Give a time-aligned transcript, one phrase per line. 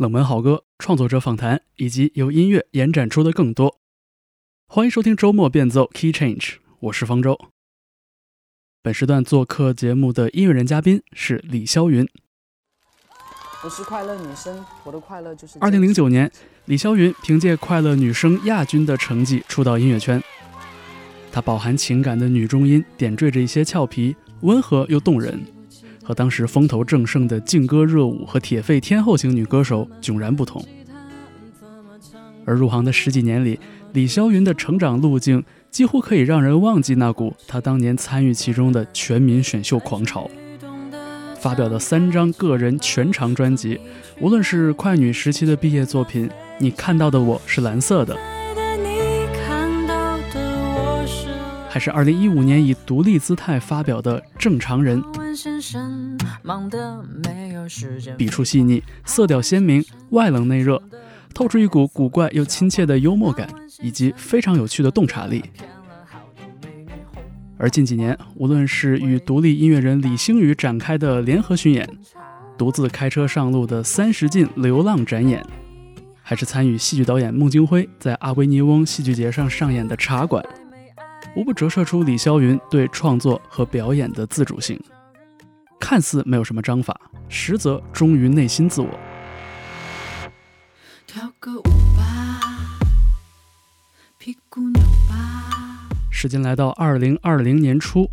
[0.00, 3.80] 冷门好歌、创作者访谈，以及由音乐延展出的更多。
[4.66, 7.38] 欢迎收听周末变奏 Key Change，我是方舟。
[8.80, 12.08] 本时段做客节目的音乐人嘉宾是李霄云。
[13.62, 15.58] 我是快乐女生，我的快乐就是。
[15.58, 16.32] 二零零九年，
[16.64, 20.22] 李霄云凭借《快乐女声》亚军的成绩出道音乐圈。
[21.30, 25.44] 她饱含情感的女中音，点缀着一些俏皮，温和又动人，
[26.02, 30.64] 和当时风头正盛的劲歌热舞和铁肺天后型女歌手迥然不同。
[32.44, 33.60] 而入行的十几年里，
[33.92, 40.28] 李霄云的成长路径几乎可以让人忘记那股她当年参与其中的全民选秀狂潮。
[41.38, 43.80] 发表的三张个人全长专辑，
[44.20, 48.14] 无论是快女时期的毕业作品《你看到的我是蓝色的》，
[51.72, 55.00] 还是2015年以独立姿态发表的《正常人》，
[58.16, 60.82] 笔触细腻，色调鲜明，外冷内热，
[61.32, 63.48] 透出一股古怪又亲切的幽默感，
[63.80, 65.44] 以及非常有趣的洞察力。
[67.56, 71.88] 而近几年，无论是与独立音乐人李星宇展开的联合巡演，
[72.58, 75.40] 独自开车上路的三十进流浪展演，
[76.20, 80.44] 还是参与戏剧导演孟京辉在阿维尼翁戏剧节上上演的茶馆，
[81.36, 84.78] 无不折射出李霄云对创作和表演的自主性。
[85.78, 88.88] 看似没有什么章法，实则忠于内心自我。
[91.06, 91.62] 跳个舞
[91.96, 92.78] 吧，
[94.18, 95.88] 屁股扭吧。
[96.10, 98.10] 时间来到二零二零年初，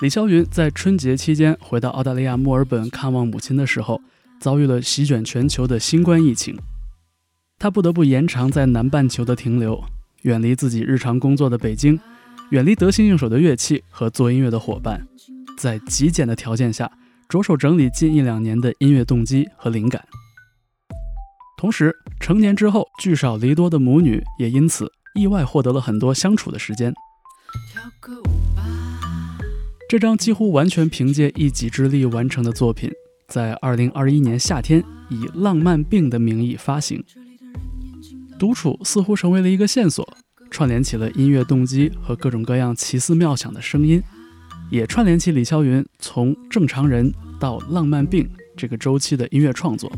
[0.00, 4.00] 李霄云在春节期间回到澳大利亚墨尔本看望母亲的时候，
[4.38, 6.56] 遭遇了席卷全球的新冠疫情。
[7.58, 9.82] 他不得不延长在南半球的停留，
[10.22, 11.98] 远离自己日常工作的北京，
[12.50, 15.06] 远离得心应手的乐器和做音乐的伙伴，
[15.58, 16.90] 在极简的条件下
[17.28, 20.02] 着手整理近一两年的音乐动机和灵感。
[21.58, 26.94] 同时，成年之后聚少离多的母女也因此意外获得了很多相处的时间。
[29.90, 32.90] 这张几乎完全凭借一己之力完成的作品，
[33.28, 37.04] 在二零二一年夏天以《浪漫病》的名义发行。
[38.38, 40.16] 独处似乎成为了一个线索，
[40.58, 44.02] 串联起了音乐动机和各种各样奇思妙想的声音，
[44.70, 49.88] 也串联起李霄云从正常人到浪漫病这个周期的音乐创作。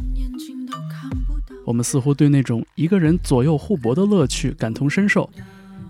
[1.65, 5.31] 我们似乎对那种一个人左右互搏的乐趣感同身受。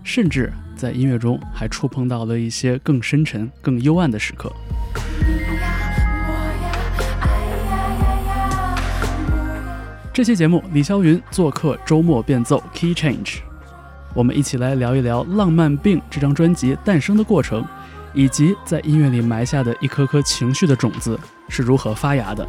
[0.05, 4.49] 甚至在音乐中还触碰到了一些更深沉、更幽暗的时刻。
[10.13, 13.39] 这期节目，李霄云做客周末变奏 Key Change，
[14.13, 17.65] 我们一起来聊一聊《浪漫病》这张专辑诞生的过程，
[18.13, 21.17] 以及在音乐里埋下的一颗颗情绪的种子
[21.47, 22.45] 是如何发芽的。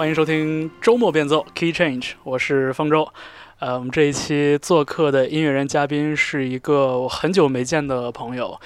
[0.00, 3.06] 欢迎收听周末变奏 Key Change，我是方舟。
[3.58, 8.58] 呃，我们这一期做客的音乐人嘉宾是一个我很久没见的朋友。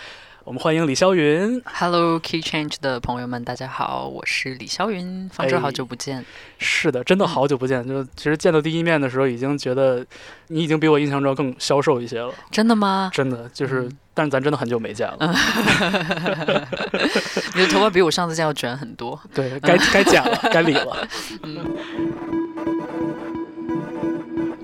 [0.45, 1.63] 我们欢迎李霄云。
[1.65, 5.27] Hello Key Change 的朋友们，大家好，我是李霄云。
[5.31, 6.23] 方舟，好久不见。
[6.59, 7.87] 是的，真的好久不见。
[7.89, 10.05] 就其实见到第一面的时候，已经觉得
[10.49, 12.31] 你已经比我印象中更消瘦一些了。
[12.51, 13.11] 真的吗？
[13.15, 15.17] 真的，就是，但是咱真的很久没见了。
[17.55, 19.19] 你的头发比我上次见要卷很多。
[19.35, 21.09] 对，该该剪了，该理了。
[21.43, 22.44] 嗯。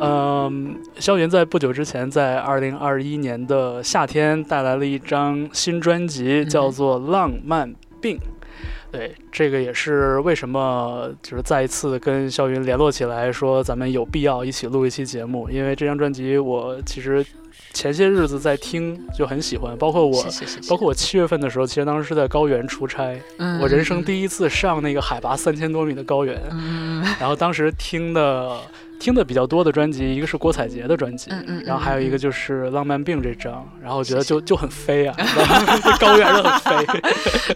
[0.01, 8.17] 嗯，萧云在不久之前，在二零二一年的夏天带来了一张新专辑，叫做《浪漫病》。
[8.91, 17.25] 对，这个也是为什么就是再一次跟萧云联络起来，说咱们有必要一起录一期节目，因为这张专辑我其实。
[17.73, 20.25] 前些日子在听就很喜欢，包括我，
[20.69, 23.17] 包括我七月份的时候，其实当时是在高原出差，
[23.61, 26.41] 我人生第一次上那个海拔三千多米的高原，
[27.21, 28.57] 然后当时听的
[29.01, 35.17] 听的比较多的专辑，一个是郭采洁的专辑，嗯然后还有一个就是《浪漫病》这张，然后我觉得就就很飞啊，
[35.99, 37.01] 高原的很飞，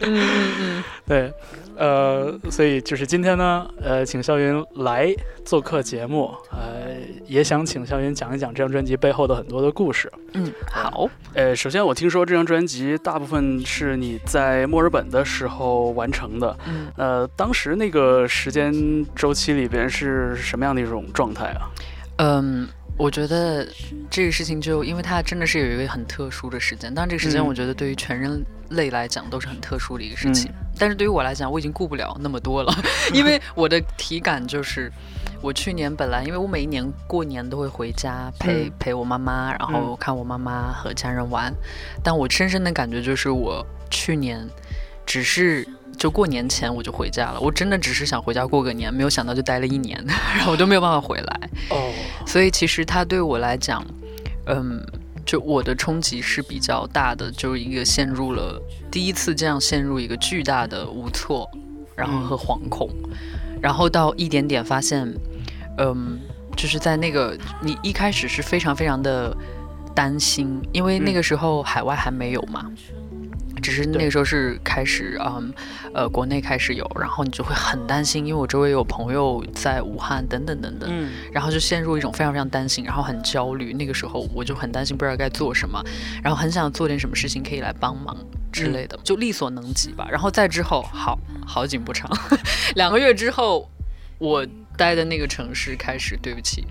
[0.03, 1.33] 嗯嗯嗯，对。
[1.77, 5.13] 呃，所以就是今天呢，呃，请肖云来
[5.45, 6.95] 做客节目，呃，
[7.27, 10.09] 也想请肖云讲一讲这张专辑背后的很多的故事。
[10.35, 11.11] 嗯，好。
[11.33, 16.57] 呃，首先我听说这张专辑大部分是你在墨尔本的时候完成的。
[16.69, 16.87] 嗯。
[16.97, 18.73] 呃，当时那个时间
[19.17, 21.69] 周期里边是什么样的一种状态啊？
[22.19, 23.67] 嗯，我觉得
[24.09, 30.49] 这个事情就因为它真的是有一个很特殊的时间，但这个时间我觉得对于全人类来讲都是很特殊的一个事情。
[30.79, 32.73] 但是对于我来讲，我已经顾不了那么多了，
[33.13, 34.91] 因为我的体感就是，
[35.43, 41.53] 我去年本来因为我每一年过年都会回家陪、嗯陪我妈妈，然后看我妈妈和家人玩，
[42.03, 44.49] 但我深深的感觉就是我去年
[45.05, 45.67] 只是。
[45.97, 50.03] 就过年前我就回家了，我真的只是想回家过个年，没有想到就待了一年，
[50.37, 51.51] 然后我都没有办法回来。
[51.71, 51.93] 哦，
[52.27, 53.85] 所以其实它对我来讲，
[54.47, 54.85] 嗯，
[55.25, 58.61] 就我的冲击是比较大的，就是一个陷入了
[58.91, 61.49] 第一次这样陷入一个巨大的无措，
[61.97, 62.91] 然后和惶恐，
[63.63, 65.13] 然后到一点点发现，
[65.79, 66.19] 嗯，
[66.57, 69.35] 就是在那个你一开始是非常非常的
[69.95, 72.71] 担心，因为那个时候海外还没有嘛。
[73.65, 75.53] 只是那个时候是开始，嗯，
[75.95, 83.73] 呃，国内开始有，然后你就会很担心，因为我周围有朋友在武汉等等等等，嗯然后就陷入一种非常非常担心，然后很焦虑。
[83.73, 85.83] 那个时候我就很担心，不知道该做什么，
[86.23, 88.15] 然后很想做点什么事情可以来帮忙
[88.53, 90.07] 之类的，就力所能及吧。
[90.11, 92.11] 然后再之后，好好景不长，
[92.77, 93.71] 两个月之后，
[94.19, 94.47] 我
[94.77, 96.67] 待的那个城市开始，对不起，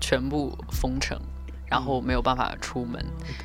[0.00, 1.20] 全部封城。
[1.70, 2.94] 然后没有办法出门，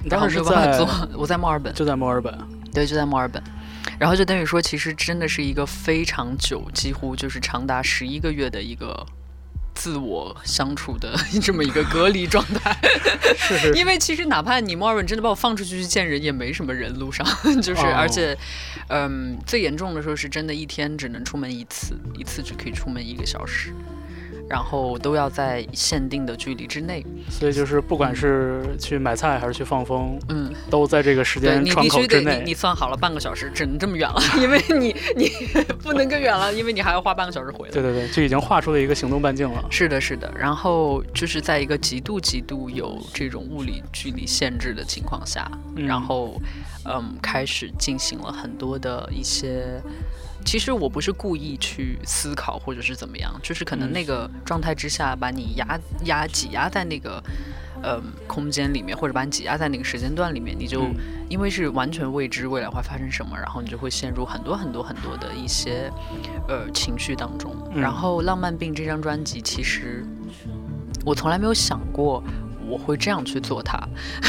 [0.06, 1.10] 然后没当时是在有办法做。
[1.20, 2.34] 我在墨尔本，就在墨尔本，
[2.74, 3.42] 对，就在墨尔本。
[4.00, 9.06] 然后就等于说，其实真的是一个非常久，几乎就是长达十一个月的一个
[9.76, 12.76] 自我相处的 这么一个隔离状态。
[13.38, 17.26] 是是因为其实哪怕你墨尔本真的把我放出去去见人，也没什么人路上，
[17.62, 18.38] 就是、哦而且，
[18.88, 23.74] 嗯，最严重的时候是真的一天只能出门一次，一次只可以出门一个小时。
[24.50, 32.38] 然后都要在限定的距离之内，所以就是不管是去买菜还是去放风，嗯，都在这个时间窗你必须得口之内。
[32.40, 35.30] 你你算好了半个小时，只能这么远了，因为你 你
[35.82, 37.74] 不能更远了，因为你还要花半个小时回来。
[37.74, 39.66] 对对对，就已经画出了一个行动半径了。
[39.70, 40.32] 是的，是的。
[40.38, 46.40] 然后就是在一个极度极度有这种物理距离限制的情况下，嗯然后
[46.86, 49.82] 嗯，开始进行了很多的一些。
[50.46, 57.24] 其实我不是故意去思考或者是怎么样，就是可能嗯那个状态之下把你压压挤压在那个
[57.82, 60.96] 呃空间里面，或者把你挤压在那个时间段里面，你就、嗯
[61.30, 65.92] 因为是完全未知未来会发生什么，然后你就会陷入很多很多很多的一些
[66.48, 67.56] 呃情绪当中。
[67.74, 70.06] 嗯然后《浪漫病》这张专辑，其实
[71.04, 72.24] 我从来没有想过
[72.68, 73.80] 我会这样去做它，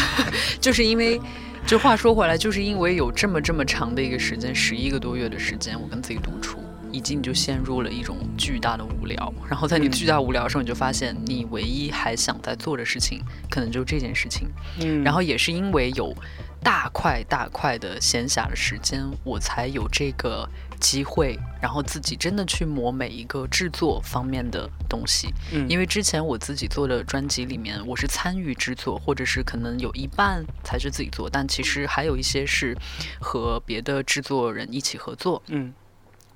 [0.61, 1.21] 就是因为。
[1.67, 6.63] 就话说回来，就是因为有这么这么长的一个时间，十一个多月的时间，我跟自己独处，
[6.93, 9.33] 以及你就陷入了一种巨大的无聊。
[9.49, 14.47] 然后在你嗯巨大无聊的时候，你就发现你唯一还想在做的事情，可能就这件事情。
[14.81, 16.15] 嗯，然后也是因为有
[16.63, 20.47] 大块大块的闲暇的时间，我才有这个
[20.81, 25.29] 机会，然后自己真的去磨每一个制作方面的东西。
[25.53, 32.77] 嗯因为之前我自己做的专辑里面，我是参与制作，或者是可能有一半才是自己做，但其实还有一些是
[33.21, 35.43] 和别的制作人一起合作。
[35.49, 35.73] 嗯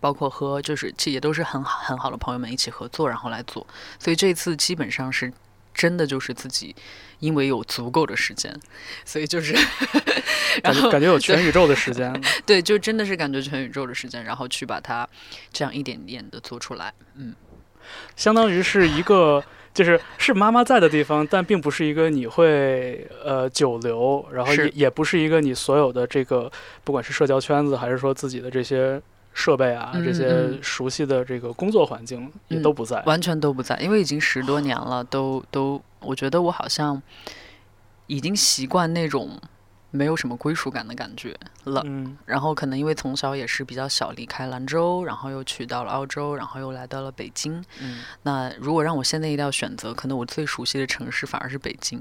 [0.01, 3.67] 包括和就是其实也都是很好很好的朋友们一起合作，然后来做。
[3.99, 5.33] 所以这次基本上是
[5.79, 6.75] 真的就是自己，
[7.21, 8.53] 因为有足够的时间，
[9.05, 9.55] 所以就是，
[10.65, 12.13] 然后感觉感觉有全宇宙的时间。
[12.45, 15.09] 对，就真的是感觉全宇宙的时间，然后去把它
[15.53, 16.93] 这样一点点的做出来。
[17.15, 17.33] 嗯，
[18.17, 19.41] 相当于是一个，
[19.73, 26.51] 就是是妈妈在的地方，但并不是一个你会呃久留，然后也也不是一个你所有的这个，
[26.83, 29.01] 不管是社交圈子还是说自己的这些
[29.39, 33.01] 设备啊，嗯这些嗯熟悉的这个工作环境也嗯都不在。
[33.07, 37.01] 完全都不在，因为已经十多年了，都都，我觉得我好像
[38.09, 39.41] 已经习惯那种
[39.91, 41.83] 没有什么归属感的感觉了。
[41.87, 47.65] 嗯然后可能因为从小也是比较小离开兰州，然后又去到了澳洲，然后又来到了北京。
[47.81, 51.99] 嗯那如果让我现在一定要选择，可能我最熟悉的城市反而是北京。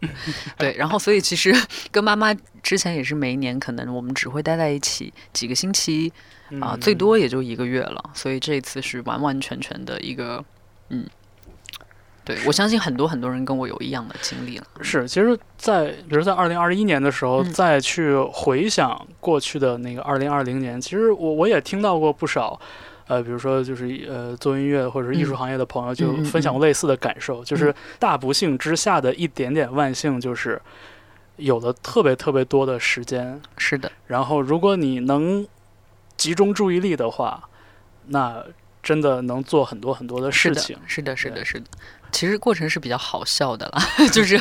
[0.58, 1.54] 对，然后所以其实
[1.90, 6.12] 跟妈妈之前也是每一年可能我们只会待在一起几个星期
[6.60, 8.10] 啊、嗯最多也就一个月了。
[8.12, 10.44] 所以这一次是完完全全的一个，
[10.88, 11.06] 嗯，
[12.34, 14.66] 对我相信很多很多人跟我有一样的经历了。
[14.80, 22.60] 是，其实在，比如在二零二一年的时候，嗯再去回想过去的那个二零二零年，其实我我也听到过不少，
[23.06, 30.60] 呃，比如说就是呃做音乐或者是艺术嗯行业的朋友就分享过类似的感受，就是大不幸之下的一点点万幸，就是
[31.36, 35.46] 有了特别特别多的时间，是的，然后如果你能
[36.16, 37.48] 集中注意力的话，
[38.08, 38.44] 那
[38.82, 40.76] 真的能做很多很多的事情，。
[40.86, 41.66] 是的，是对的，是的。
[42.12, 44.40] 其实过程是比较好笑的啦， 就是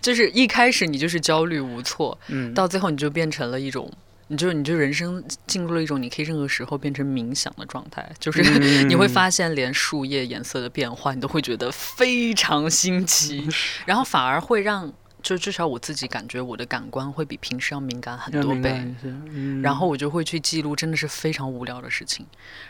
[0.00, 3.90] 就是一开始你就是焦虑无措，嗯，到最后你就变成了一种，
[4.28, 8.88] 你就你就人生进入了一种你可以任何时候变成冥想的状态，就是、嗯。
[8.88, 13.46] 你会发现连树叶颜色的变化你都会觉得非常新奇，
[13.86, 14.92] 然后反而会让
[15.22, 18.78] 就至少我自己感觉我的感官会比平时要敏感很多倍。
[19.62, 22.26] 然后我就会去记录，真的是非常无聊的事情，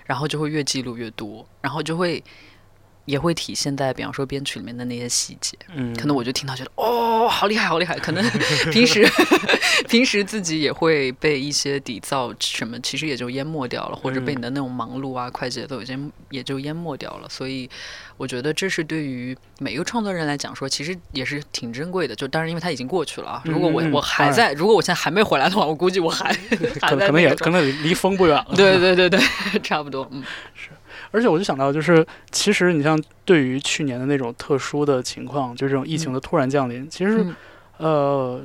[0.07, 2.23] 然后就会越记录越多，然后就会
[3.05, 5.57] 也会体现在比方说编曲里面的那些细节。
[5.75, 7.99] 嗯，可能我就听到觉得哦，好厉害，好厉害。
[7.99, 8.25] 可能
[8.73, 9.07] 平时
[9.89, 17.29] 平时自己也会被一些底噪什么，其实也就淹没掉了，或者被你的那种忙碌啊、快节奏已经也就淹没掉了。
[17.29, 17.69] 所以
[18.17, 22.15] 我觉得这是对于每一个创作人来讲说，其实也是挺珍贵的。
[22.15, 23.43] 就当然，因为它已经过去了啊。
[23.45, 26.33] 如果我我还在，如果我现在还没回来的话， 我估计我还
[26.81, 28.47] 还可可能也可能离风不远了。
[28.57, 29.21] 对对对对，
[29.63, 30.09] 差不多。
[30.13, 30.23] 嗯
[31.15, 37.35] 而且我就想到，就是其实你像对于去年的那种特殊的情况，就这种疫情的突然降临，其实嗯。
[37.77, 38.41] 呃，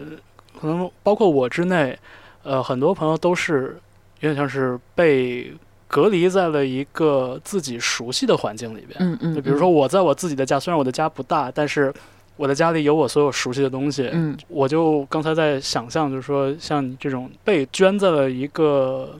[0.59, 1.97] 可能包括我之内，
[2.41, 3.79] 呃，很多朋友都是
[4.21, 5.53] 有点像是被
[5.87, 8.97] 隔离在了一个自己熟悉的环境里边。
[8.99, 11.93] 嗯嗯，就比如说我在我自己的家，虽然我的家不大，但是
[12.37, 14.09] 我的家里有我所有熟悉的东西。
[14.11, 14.35] 嗯。
[14.47, 19.15] 我就刚才在想象，就是说像你这种被圈在了一个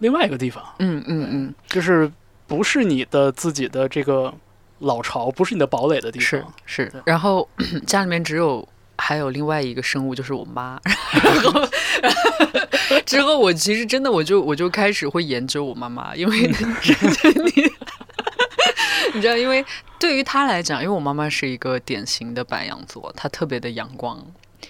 [0.00, 2.10] 另外一个地方，嗯嗯嗯，就是
[2.48, 4.34] 不是你的自己的这个
[4.80, 6.52] 老巢，不是你的堡垒的地方。
[6.66, 7.02] 是是。
[7.04, 7.48] 然后
[7.86, 10.80] 家里面只有还有另外一个生物，就是我妈。
[11.22, 11.68] 然后
[13.06, 16.46] 之后我其实真的我就我就开始会研究我妈妈，因为你
[19.14, 19.64] 你知道，因为
[19.98, 24.24] 对于她来讲，因为我妈妈是一个典型的白羊座，她特别的阳光。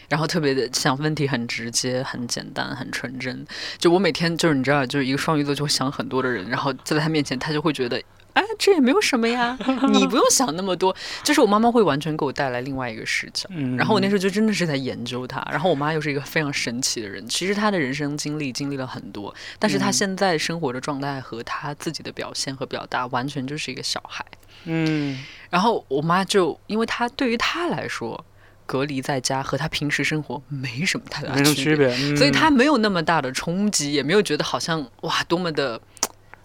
[0.08, 3.46] 然后特别的想问题很直接、很简单、很纯真。
[3.78, 9.58] 就我每天就是你知道，就是一个双鱼座就会想很多的人，然后在他面前，他就会觉得，哎，这也没有什么呀，
[9.92, 10.94] 你不用想那么多。
[11.22, 13.46] 就是我妈妈会完全给我带来另外一个视角。
[13.50, 17.26] 嗯，然后我那时候就真的是在研究她，然后我妈又是一个非常神奇的人。
[17.28, 24.24] 其实她的人生经历经历了很多，但是她嗯现在生活的状态和她自己的表现和表达，完全就是一个小孩。
[24.64, 25.18] 嗯
[25.50, 28.24] 然后我妈就，因为她对于她来说，
[28.68, 35.80] 隔离在家和他平时生活没什么太大没什么区区别，嗯所以他没有那么大的冲击，也没有觉得好像哇多么的。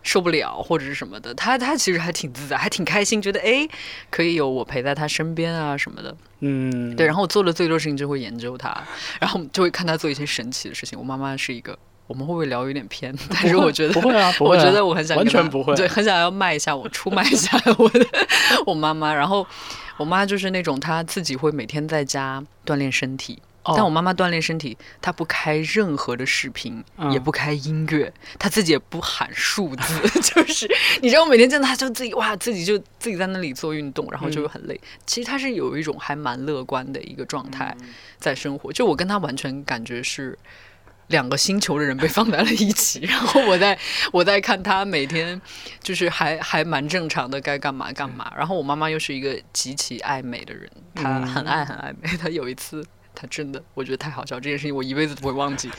[0.06, 3.66] 受不了或者是什么的，他他其实还挺自在，还挺开心，觉得哎
[4.10, 6.14] 可以有我陪在他身边啊什么的。
[6.42, 8.70] 嗯对，然后我做的最多事情就会研究他，
[9.22, 11.00] 然后就会看他做一些神奇的事情。
[11.00, 13.16] 我妈妈是一个，我们会不会聊有点偏？
[13.32, 18.06] 但是我觉得不会啊，不会我啊觉得我很想完全不会对，很想要卖一下我，出卖一下我的
[18.68, 19.14] 我妈妈。
[19.14, 19.48] 然后
[19.98, 23.42] 我妈就是那种她自己会每天在家锻炼身体。
[23.66, 30.70] 哦但我妈妈锻炼身体，她不开任何的视频，嗯也不开音乐，她自己也不喊数字， 就是
[31.02, 34.78] 你知道，我每天见到她就自己哇，自己就自己在那里做运动，然后就嗯很累。
[35.06, 37.88] 其实她是有一种还蛮乐观的一个状态嗯
[38.20, 40.38] 在生活，就我跟她完全感觉是
[41.14, 43.78] 两个星球的人被放在了一起， 然后我在
[44.12, 45.40] 我在看他每天
[45.82, 52.84] 就是还还蛮正常的该干嘛干嘛，然后我妈妈又是一个极其爱美的人，她嗯很爱很爱美，她有一次。
[53.16, 55.70] 她真的，我觉得太好笑，这件事情我一辈子都不会忘记。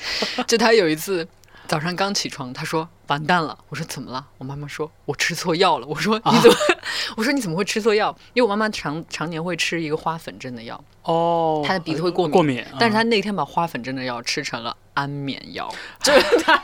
[0.46, 1.26] 就她有一次
[1.66, 3.59] 早上刚起床，他说完蛋了。
[3.68, 4.25] 我说怎么了？
[4.38, 5.87] 我妈妈说我吃错药了。
[5.87, 6.56] 我说你怎么？
[7.16, 8.14] 我说你怎么会吃错药？
[8.35, 16.54] 因为我妈妈常常年会吃一个花粉症的药，哦，她的鼻子会过敏过敏，但是她嗯那天把花粉症的药吃成了安眠药， 就是她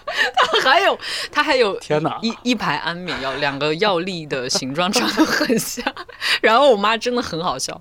[0.52, 0.98] 她还有
[1.32, 5.82] 她还有天哪，一一排安眠药，两个药粒的形状长得很像。
[6.42, 7.80] 然后我妈真的很好笑，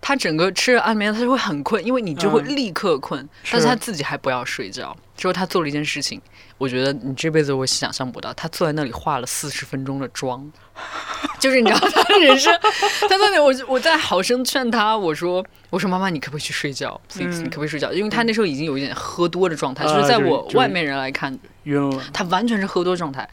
[0.00, 4.96] 她整个吃了安眠药，他就会很困，因为你就会嗯立刻困，是但是他自己还不要睡觉。
[5.16, 6.18] 之后他做了一件事情，
[6.56, 10.50] 我觉得你这辈子我想象不到，他坐在那里化了四十分钟的妆。
[11.38, 12.58] 就是你知道他的人生，
[13.02, 17.92] 他在那里我我在好生劝他，我说我说妈妈你可不可以去睡觉？please 嗯你可不可以睡觉？
[17.92, 23.28] 因为他那时候已经有一点喝多的状态，啊就是在我外面人来看，晕了，他完全是喝多状态，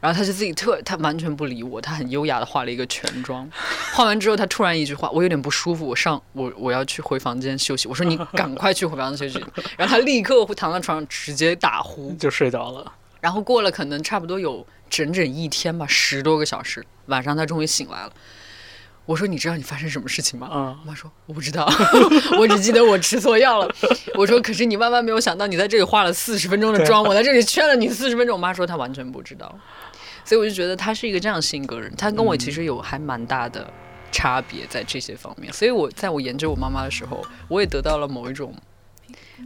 [0.00, 3.48] 然后他就自己特，他完全不理我，他很优雅的化了一个全妆，
[3.94, 9.44] 化完之后，他突然一句话，我有点不舒服，我上我我要去回房间休息，我说你赶快去回房间休息，
[9.76, 12.92] 然后他立刻躺在床上直接打呼，就睡着了。
[13.20, 18.12] 然后过了可能差不多有整整一天吧，十多个小时，晚上他终于醒来了，
[19.04, 20.48] 我说你知道你发生什么事情吗？
[20.52, 21.66] 嗯，我妈说我不知道，
[22.38, 23.74] 我只记得我吃错药了。
[24.14, 28.36] 我说可是你万万没有想到，你在这里化了四十分钟的妆，我在这里劝了你四十分钟。
[28.36, 29.58] 我妈说她完全不知道，
[30.26, 33.66] 所以我就觉得他是一个这样性格人，他跟我其实有还蛮大的
[34.12, 35.50] 差别在这些方面。
[35.52, 38.52] 所以我在我研究我妈妈的时候，我也得到了某一种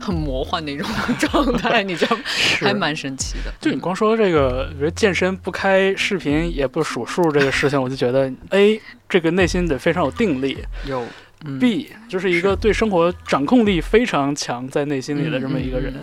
[0.01, 2.23] 很魔幻的一种状态，你知道吗？
[2.61, 3.53] 还蛮神奇的。
[3.61, 11.05] 就你光说这个，比如健身不开视频也不数数这个事情，我就觉得 A 这个内心得非常有定力有。
[11.43, 15.95] 嗯，B 就是一个对生活掌控力非常强在内心里的这么一个人，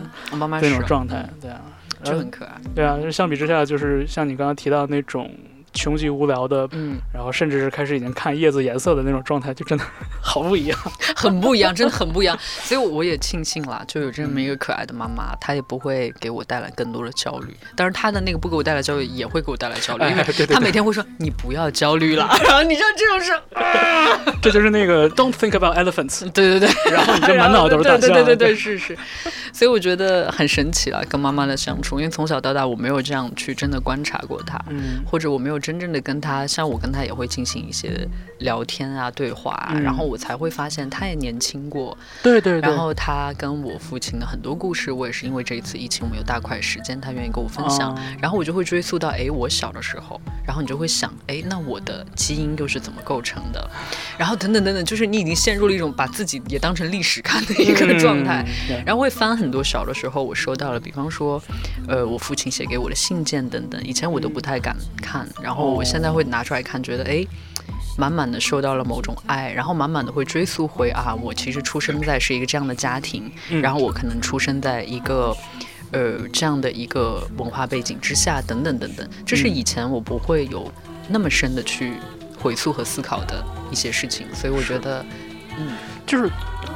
[0.59, 1.61] 这种状态，对啊，
[2.03, 2.53] 就很可爱。
[2.75, 5.29] 对啊，就相比之下，就是像你刚刚提到那种
[5.73, 9.83] 穷极无聊的，嗯，然后甚至是开始已经看叶子颜色的那种状态，就真的
[10.21, 10.77] 好不一样。
[11.15, 12.37] 很不一样，真的很不一样。
[12.63, 17.55] 所以我也庆幸啦，就有这么一个可爱的妈妈，她也不会给我带来更多的焦虑。
[17.75, 20.05] 当然，她的那个不给我带来焦虑，也会给我带来焦虑，
[20.49, 27.99] 她每天会说：“你不要焦虑了。”然后你知道这种事，这就是那个 Don't think about elephants，对对对，然后你就满脑都是大象。
[28.01, 28.97] 对对对对对，是是。
[29.53, 34.57] 所以我觉得很神奇啊，跟妈妈的相处，因为从小到大我没有这样去真的观察过她。
[34.69, 38.07] 嗯或者我没有真正的跟他，像我跟他也会进行一些
[38.39, 39.81] 聊天啊、对话啊，嗯。
[39.81, 47.99] 然后我才会发现他也年轻过，对对对，然后他跟我父亲的很多故事，我也是因为这一次疫情，我们有大块时间，他愿意跟我分享，哦。
[48.19, 53.69] 然后我就会追溯到，哎，我小的时候，然后你就会想，哎，那我的基因又是怎么构成的？
[54.17, 58.45] 然后等等等等，就是你已经陷入了一种把自己也当成历史看的一个 状态。
[58.69, 61.41] 嗯然后会翻很多小的时候我收到了，比方说，
[61.87, 67.25] 呃，我父亲写给我的信件等等，以前我都不太敢看，然后我现在会拿出来看，觉得哎。
[67.99, 75.35] 满满的受到了某种爱，然后满满的会追溯回啊，我其实出生在是一个这样的家庭，嗯然后我可能出生在一个，
[75.89, 80.71] 呃，这样的一个文化背景之下，等等等等，这是嗯以前我不会有
[81.09, 81.93] 那么深的去
[82.39, 85.03] 回溯和思考的一些事情，所以我觉得，
[85.57, 85.73] 嗯，
[86.07, 86.27] 就是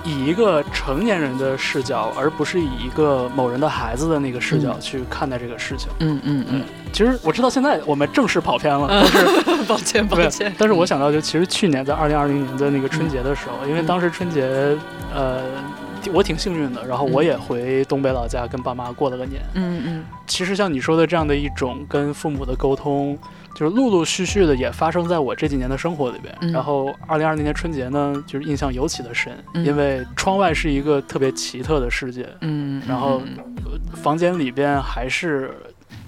[0.04, 5.90] 以一个成年人的视角，而不是以一个某人的孩子的那个视角去看待这个事情。
[6.00, 6.62] 嗯嗯嗯，
[6.92, 14.76] 其实我知道现在我们正式跑偏了，但是 抱歉抱歉，但是我想到，就其实去年在二零二零年的那个春节的时候，因为嗯当时春节，
[15.14, 15.42] 呃，
[16.12, 19.42] 我挺幸运的，然后我也回东北老家跟爸妈过了个年。
[19.54, 20.06] 嗯嗯。
[20.28, 23.18] 其实像你说的这样的一种跟父母的沟通，
[23.53, 26.36] 就是陆陆续续的也发生在我这几年的生活里边。
[26.41, 33.22] 嗯然后二零二零年春节呢，就是印象尤其的深，嗯因为窗外是一个特别奇特的世界，嗯，然后
[33.93, 35.53] 房间里边还是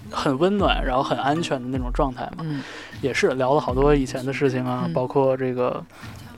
[0.09, 2.43] 很温暖，然后很安全的那种状态嘛。
[2.43, 2.61] 嗯
[3.01, 5.83] 也是聊了好多以前的事情啊，嗯包括这个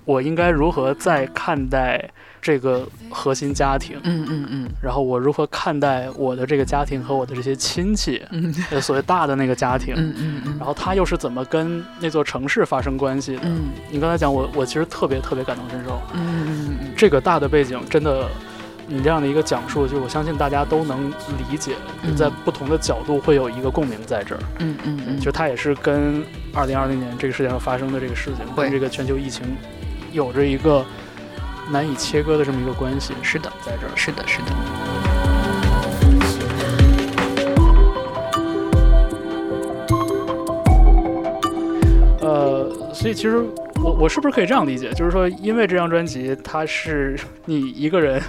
[0.03, 2.09] 我应该如何再看待
[2.45, 4.69] 这个核心家庭，嗯嗯嗯。
[4.79, 8.53] 然后我如何看待我的这个家庭和我的这些亲戚，嗯。
[8.69, 9.95] 呃，所谓大的那个家庭。
[9.97, 13.41] 嗯嗯嗯，然后他又是怎么跟那座城市发生关系的？
[13.45, 13.69] 嗯。
[13.89, 15.99] 你刚才讲我，我其实特别特别感同身受。
[16.13, 18.27] 嗯嗯嗯这个大的背景真的，
[18.87, 21.73] 你这样的一个讲述，就我相信大家都能理解，
[22.07, 24.41] 就在不同的角度会有一个共鸣在这儿。
[24.59, 29.43] 嗯嗯嗯，就它也是跟二零二零年这个世界上发生的这个事情，跟这个全球疫情
[30.11, 30.85] 有着一个
[31.71, 33.91] 难以切割的这么一个关系，是的，在这儿。
[33.95, 34.45] 是的，是的，
[42.21, 43.43] 呃，所以其实
[43.83, 48.21] 我我是不是可以这样理解，就是说，因为这张专辑它是你一个人，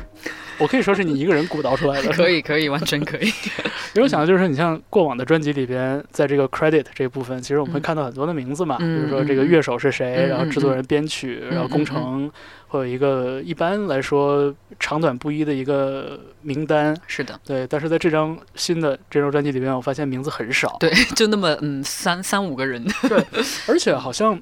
[0.58, 3.26] 我可以说是你一个人鼓捣出来的， 可以可以，完全可以，
[3.94, 12.30] 因为我想的就是，你像过往的专辑里边，在这个 credit 这一部分，其实我们会看到很多的名字嘛，嗯比如说这个乐手是谁，嗯然后制作人、编曲，然后工程，
[12.68, 16.96] 会有一个一般来说长短不一的一个名单。
[17.06, 23.24] 是的，对，但是在这张新的这张专辑里边，我发现名字很少，对，就那么嗯三三五个人，对
[23.66, 24.40] 而且好像。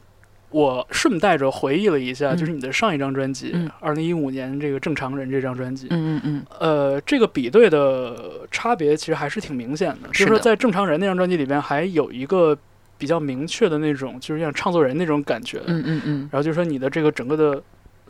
[0.55, 10.09] 我顺带着回忆了一下，嗯就是你的上一张专辑嗯，二零一五年这个《正常人》这张专辑，嗯嗯嗯，呃，这个比对的差别其实还是挺明显的。
[10.11, 12.57] 就是说，在《正常人》那张专辑里边，还有一个
[12.97, 15.61] 比较明确的那种，就是像唱作人那种感觉。
[15.67, 17.61] 嗯嗯嗯，然后就是说，你的这个整个的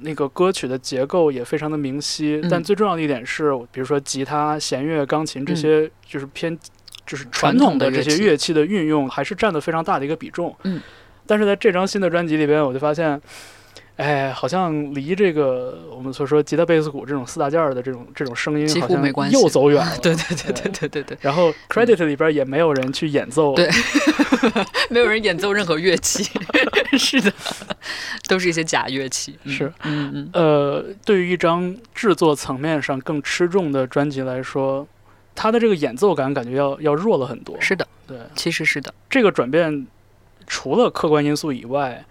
[0.01, 2.39] 那个歌曲的结构也非常的明晰。
[2.43, 6.55] 嗯但最重要的一点是，比如说吉他、弦乐、钢琴这些，就是偏
[7.07, 10.55] 就是传传统统的这些乐器的运用，还是占了非常大的一个比重。
[10.65, 10.83] 嗯。
[11.27, 13.21] 但是在这张新的专辑里边，我就发现。
[13.97, 19.97] 哎，好像离这个我们所说吉他、贝斯、鼓这种四大件儿的这种这种声音，几乎好像没关系又走远 了。
[20.03, 23.71] 对对对对对对对，然后 credit 里边也没有人去演奏，对
[24.91, 26.29] 没有人演奏任何乐器，
[26.99, 27.33] 是的，
[28.27, 34.85] 都是一些假乐器，嗯是，嗯嗯呃，对于一张制作层面上更吃重的专辑来说，
[35.37, 37.57] 它的这个演奏感感觉要要弱了很多。
[37.61, 39.87] 是的，对其实是的，这个转变，
[40.47, 42.05] 除了客观因素以外，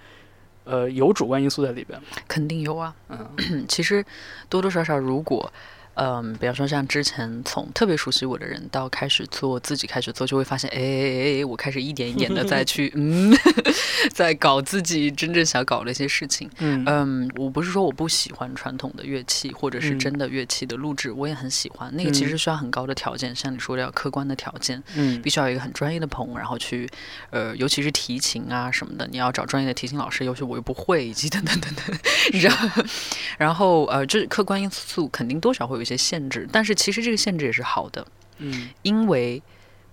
[0.66, 2.06] 呃，有主观因素在里边吗。
[2.28, 4.06] 肯定有啊，嗯 其实
[4.50, 5.52] 多多少少，如果
[5.96, 13.32] 嗯，比方说像之前从特别熟悉我的人到开始做自己开始做，就会发现，哎哎哎，我开始一点一点的再去嗯，
[14.14, 16.50] 在搞自己真正想搞的一些事情。
[16.60, 21.96] 嗯嗯，我不是说我不喜欢传统的乐器或者是嗯真的乐器的录制，我也很喜欢。
[21.96, 26.90] 那个其实需要很高的条件，像你说的要客观的条件，嗯必须要有一个很专业的棚，然后去，
[27.30, 31.98] 呃，尤其是提琴啊什么的，你要找专业的提琴老师，尤其我又不会，以及等等等等，
[32.34, 32.56] 你知道。
[33.38, 38.08] 然后呃，这客观因素肯定多少会有一些限制，但是其实这个限制也是好的，
[38.40, 38.70] 嗯。
[38.82, 39.44] 因为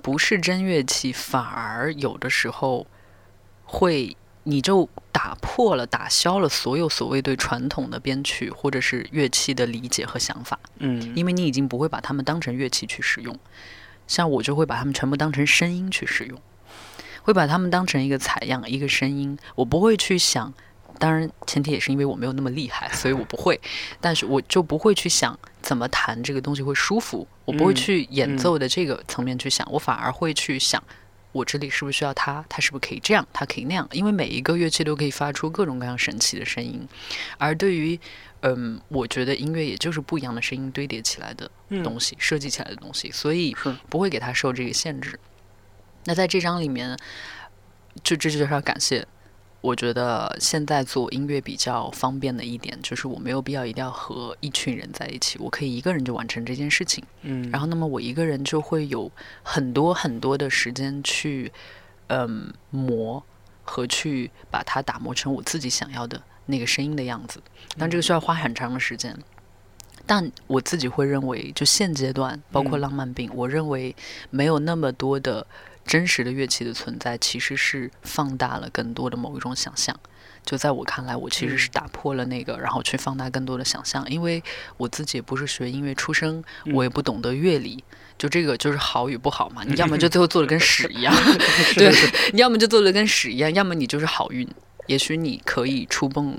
[0.00, 2.86] 不是真乐器，反而有的时候
[3.64, 4.16] 会。
[4.44, 13.38] 你就打破了、打消了所有所谓对传统的编曲或者是乐器的理解和想法，嗯，因为你已经不会把它们当成乐器去使用，
[14.08, 16.40] 像我就会把它们全部当成声音去使用，
[17.22, 20.54] 会把它们当成一个采样、一个声音，我不会去想，
[21.00, 23.60] 当然前提也是因为我没有那么厉害， 所以我不会，
[24.00, 30.80] 但是我就不会去想怎么弹这个东西会舒服，我不会去演奏的这个层面去想，我反而会去想。
[31.32, 32.44] 我这里是不是需要它？
[32.48, 33.24] 它是不是可以这样？
[33.32, 33.88] 它可以那样？
[33.92, 36.86] 因为每一个乐器都可以发出各种各样神奇的声音，
[37.38, 37.98] 而对于，
[38.40, 41.48] 嗯，我觉得音乐也就是不一样的声音堆叠起来的
[41.84, 43.56] 东西，设计起来的东西，所以
[43.88, 45.20] 不会给它受这个限制。
[46.04, 46.98] 那在这张里面，
[48.02, 49.06] 就这就是要感谢。
[49.60, 57.04] 我觉得现在做音乐比较方便的一点，就是我没有必要一定要和一群人在一起，我可以一个人就完成这件事情。
[57.22, 59.10] 嗯，然后那么我一个人就会有
[59.42, 61.52] 很多很多的时间去，
[62.06, 63.22] 嗯，磨
[63.62, 67.42] 和去把它打磨成我自己想要的那个声音的样子。
[67.76, 69.14] 但这个需要花很长的时间。
[70.06, 73.94] 但我自己会认为，就现阶段，包括浪漫病，我认为
[74.30, 75.46] 没有那么多的。
[75.84, 79.98] 真实的乐器的存在，其实是放大了更多的某一种想象。
[80.44, 84.08] 就在我看来，我其实是打破了那个，然后去放大更多的想象。
[84.10, 84.42] 因为
[84.78, 87.84] 我自己也不是学音乐出身，我也不懂得乐理。
[88.16, 89.62] 就这个就是好与不好嘛？
[89.64, 91.14] 你要么就 最后做的跟屎一样，
[91.74, 91.92] 对；
[92.32, 94.48] 你要么就做的跟屎一样，要么你就是好运。
[94.86, 96.38] 也许你可以触碰。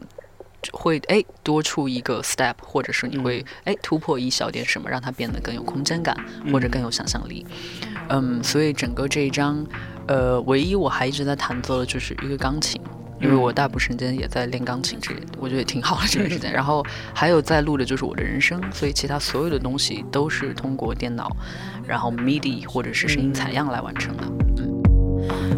[0.72, 6.16] 会哎多出一个 step，或者是你会哎突破一小点什么，让它变得更有空间感，
[6.52, 7.46] 或者更有想象力。
[8.10, 9.66] 嗯，所以整个这一张，
[10.08, 12.82] 呃，唯一我还一直在弹奏的就是一个钢琴，
[13.22, 16.52] 因为我大部分时间也在练钢琴，这我觉得也挺好的这段时间。
[16.52, 21.36] 然后还有在录的就是我的人生，所以其他所有的东西都是通过电脑，
[21.88, 24.24] 然后 MIDI 或者是声音采样来完成的。
[24.58, 24.82] 嗯，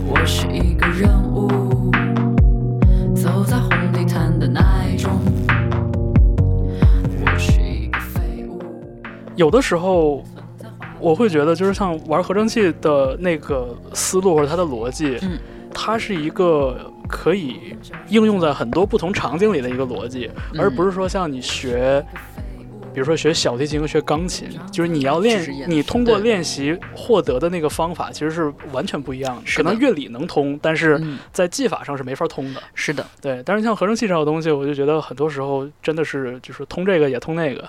[0.06, 1.92] 我是一个人物，
[3.16, 3.83] 走在红
[4.40, 4.62] 的那。
[9.36, 10.24] 有的时候，
[11.00, 15.40] 我会觉得，就是像玩合成器的那个思路或者它的逻辑，嗯，
[15.74, 17.76] 它是一个可以
[18.10, 22.06] 应用在很多不同场景里的一个逻辑，而不是说像你学。
[22.94, 29.42] 比如说学小提琴和学钢琴，就是你要练，你通过练习获得的那个方法其实是完全不一样的。
[29.56, 31.02] 可能乐理能通，但是
[31.32, 32.62] 在技法上是没法通的。
[32.76, 33.42] 是的，对。
[33.44, 37.68] 但是像合成器这种东西，我就觉得很多时候真的是就是通这个也通那个。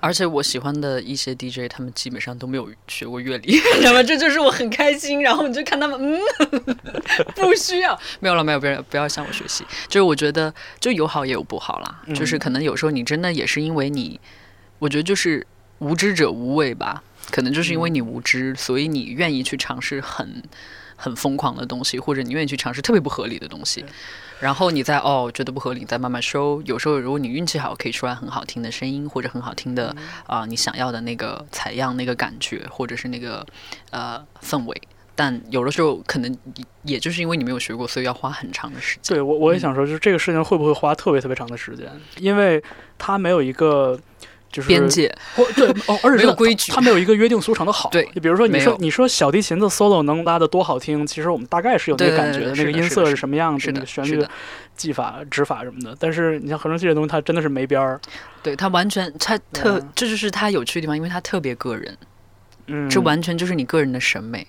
[0.00, 4.02] 而且我喜欢的一些 DJ，他们基本上都没有学过乐理，你知道吗？
[4.02, 5.22] 这就是我很开心。
[5.22, 6.76] 然后你就看他们，嗯，
[7.34, 9.64] 不需要，没有了，没有，不要不要向我学习。
[9.88, 14.20] 就是我觉得就有好也有不好啦，就是可能有时候你真的也是因为你。
[14.78, 15.46] 我觉得就是
[15.78, 20.42] 无知者无畏吧，可能就是因为你无知，所以你愿意去尝试很
[20.96, 23.84] 很疯狂的东西，或者你愿意去尝试特别不合理的东西，
[24.40, 26.62] 然后你再哦觉得不合理，再慢慢收。
[26.62, 29.94] 有时候如果你运气好，可以出来很好听的声音，或者很好听的
[30.26, 33.44] 啊你想要的那个采样那个感觉，或者是那个
[33.90, 34.82] 呃氛围。
[35.16, 36.36] 但有的时候可能
[36.82, 39.16] 也就是因为你没有学过，所以要花很长的时间。
[39.16, 41.88] 对我我也想说，就是这个事情会不会花特别特别长的时间？
[42.18, 42.62] 因为
[42.98, 43.98] 它没有一个。
[44.54, 47.90] 就是边界，或对哦，而且没有规矩，它没有一个约定俗成的好。
[47.90, 54.24] 对，就比如说你说你说小提琴的 solo 能拉的多好听，其实我们大概是有那个感觉的，那个音色是什么样子，那个旋律、
[54.76, 55.96] 技法、指法什么的。
[55.98, 58.00] 但是你像合成器这东西，它真的是没边儿。
[58.44, 61.98] 对，它完全它特，这就是它有趣的地方，因为它特别个人。
[62.68, 64.46] 嗯，这完全就是你个人的审美，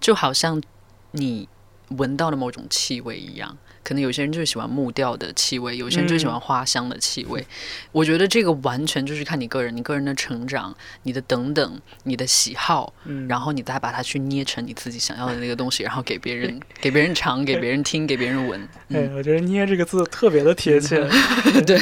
[0.00, 0.62] 就好像
[1.10, 1.46] 你
[1.90, 3.54] 闻到的某种气味一样。
[3.84, 7.46] 可能有些人就喜欢木调的气味，有些人就喜欢花香的气味。
[7.92, 18.66] 我觉得这个完全就是看你个人，你个人的成长，你的等等，你的喜好，嗯然后你再把它去捏成你自己想要的那个东西，然后给别人， 给别人尝，给别人听，给别人闻。
[18.90, 21.06] 哎，我觉得“捏”这个字特别的贴切。
[21.66, 21.78] 对，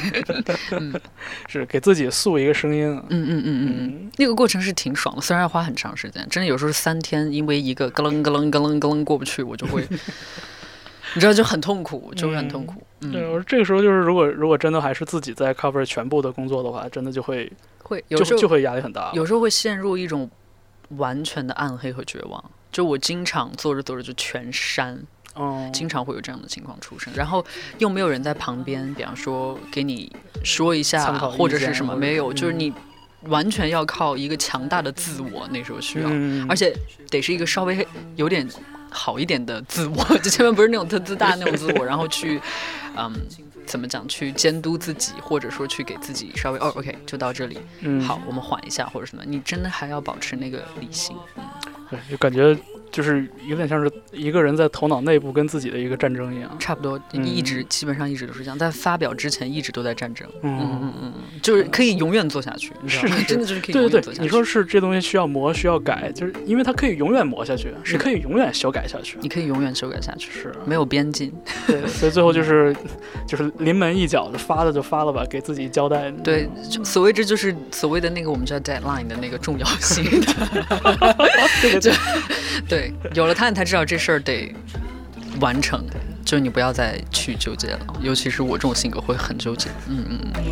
[1.49, 2.87] 是给自己塑一个声音。
[3.09, 9.87] 嗯嗯嗯嗯嗯，那个过程是挺爽的，虽然要花很长时间，真的有时候三天，因为一个咯楞咯楞咯楞咯楞过不去，我就会。
[11.14, 12.83] 你知道就很痛苦，就是很痛苦。
[13.12, 17.51] 对，我说这个时候就是，如果如果真的还是自己在 cover 全部的工作的话，真的就会
[17.83, 20.31] 会有时候就会压力很大，有时候会陷入一种
[20.90, 22.42] 完全的暗黑和绝望。
[22.70, 24.98] 就我经常做着做着就全删，
[25.35, 27.12] 哦，经常会有这样的情况出生。
[27.14, 27.44] 然后
[27.79, 30.11] 又没有人在旁边，比方说给你
[30.42, 32.72] 说一下或者是什么，没有，就是你
[33.25, 36.09] 完全要靠一个强大的自我，那时候需要，
[36.48, 36.72] 而且
[37.11, 38.48] 得是一个稍微有点。
[38.93, 42.41] 好一点的自我， 就千万不是那种特自大那种自我，然后去，
[42.97, 43.13] 嗯，
[43.67, 44.07] 怎么讲？
[44.07, 49.23] 去监督自己，或者说去给自己稍微哦，OK，就到这里，嗯，好，我们缓一下或者什么。
[49.27, 51.43] 你真的还要保持那个理性，嗯
[51.91, 52.57] 对，就感觉
[52.93, 56.57] 就是有点像是一个人在头脑内部跟自己的一个战争一样。
[56.61, 60.29] 差不多，嗯一直基本上一直都是这样，在发表之前一直都在战争。
[60.43, 64.23] 嗯嗯嗯嗯嗯，就是可以永远做下去，是是真的就是可以对对对，永远做下去。
[64.23, 69.17] 你说是这东西需要磨需要改，就是因为它可以永远磨下去，是可以永远修改下去。
[69.23, 71.33] 你可以永远修改下去，是，没有边境。
[71.67, 72.77] 对， 所以最后就是
[73.27, 76.11] 就是临门一脚，就发了就发了吧，给自己交代。
[76.23, 80.05] 对，就所谓这就是所谓的那个我们叫 deadline 的那个重要性。
[81.63, 81.93] 对 对，
[83.14, 84.55] 有了它你才知道这事儿得
[85.40, 85.85] 完成。
[86.25, 89.68] 就你不要再去纠结了，尤其是我这种性格会很纠结。
[89.88, 90.42] 嗯嗯嗯。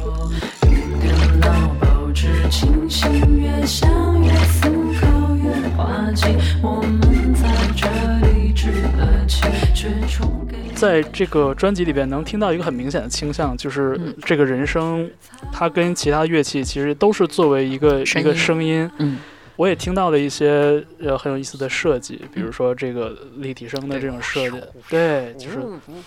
[10.74, 15.08] 在这个专辑里边能听到一个很明显的倾向，就是嗯这个人声，
[15.52, 18.90] 它跟其他乐器其实都是作为一个一个声音。
[18.98, 19.18] 嗯，
[19.60, 25.58] 我也听到了一些呃很有意思的设计，比如说这个立体声的这种设计，对，就是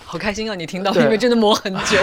[0.04, 0.56] 好开心啊！
[0.56, 1.96] 你听到，因为真的磨很久，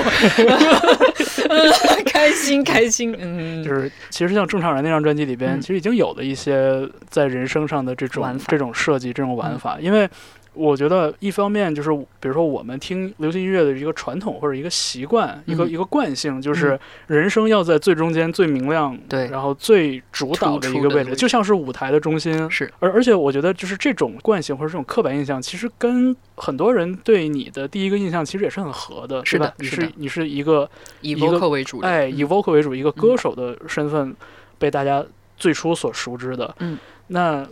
[2.08, 3.14] 开心开心。
[3.20, 10.10] 嗯，就是其实像正常人那张专辑里边，嗯其实已经有了一些在人声上的这种这种设计、这种玩法，因为。
[10.54, 15.70] 我觉得一方面就是，比如说我们听流行音乐的一个传统或者一个习惯，一个嗯。
[15.72, 19.28] 一个惯性，就是人声要在最中间、最明亮，对。
[19.30, 22.52] 然后最主导的一个位置，就像是舞台的中心。
[22.52, 22.70] 是。
[22.80, 29.54] 而而且我觉得就是这种惯性或者这种刻板印象，其实跟很多人对你的第一个印象其实也是很合的，是对吧？
[29.60, 29.76] 你的。
[29.76, 31.88] 是你是一个以 vocal 为主的。
[31.88, 32.18] 哎，嗯。
[32.18, 34.14] 以 vocal 为主，一个歌手的身份
[34.60, 35.02] 被大家
[35.38, 36.54] 最初所熟知的。
[36.60, 37.48] 嗯，那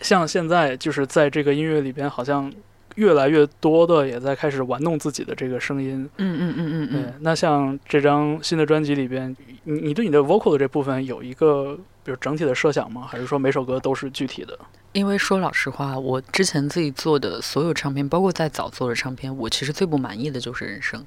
[0.00, 2.52] 像现在就是在这个音乐里边，好像
[2.96, 6.08] 越来越多的也在开始玩弄自己的这个声音。
[6.16, 13.06] 嗯嗯嗯嗯嗯，，那像这张新的专辑里边，你你对你的 vocal 的这部分有一个比如整体的设想吗？
[13.08, 14.58] 还是说每首歌都是具体的？
[14.92, 21.04] 因为说老实话，我之前自己做的所有唱片，包括在早做的唱片，我其实最不满意的就是人声。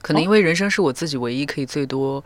[0.00, 2.22] 可能因为人声是我自己唯一可以最多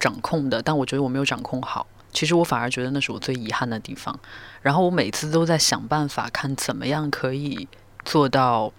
[0.00, 1.86] 掌控的，但我觉得我没有掌控好。
[2.14, 4.18] 其实我反而觉得那是我最遗憾的地方。
[4.62, 7.68] 然后我每次都在想办法，看怎么样可以
[8.04, 8.72] 做到，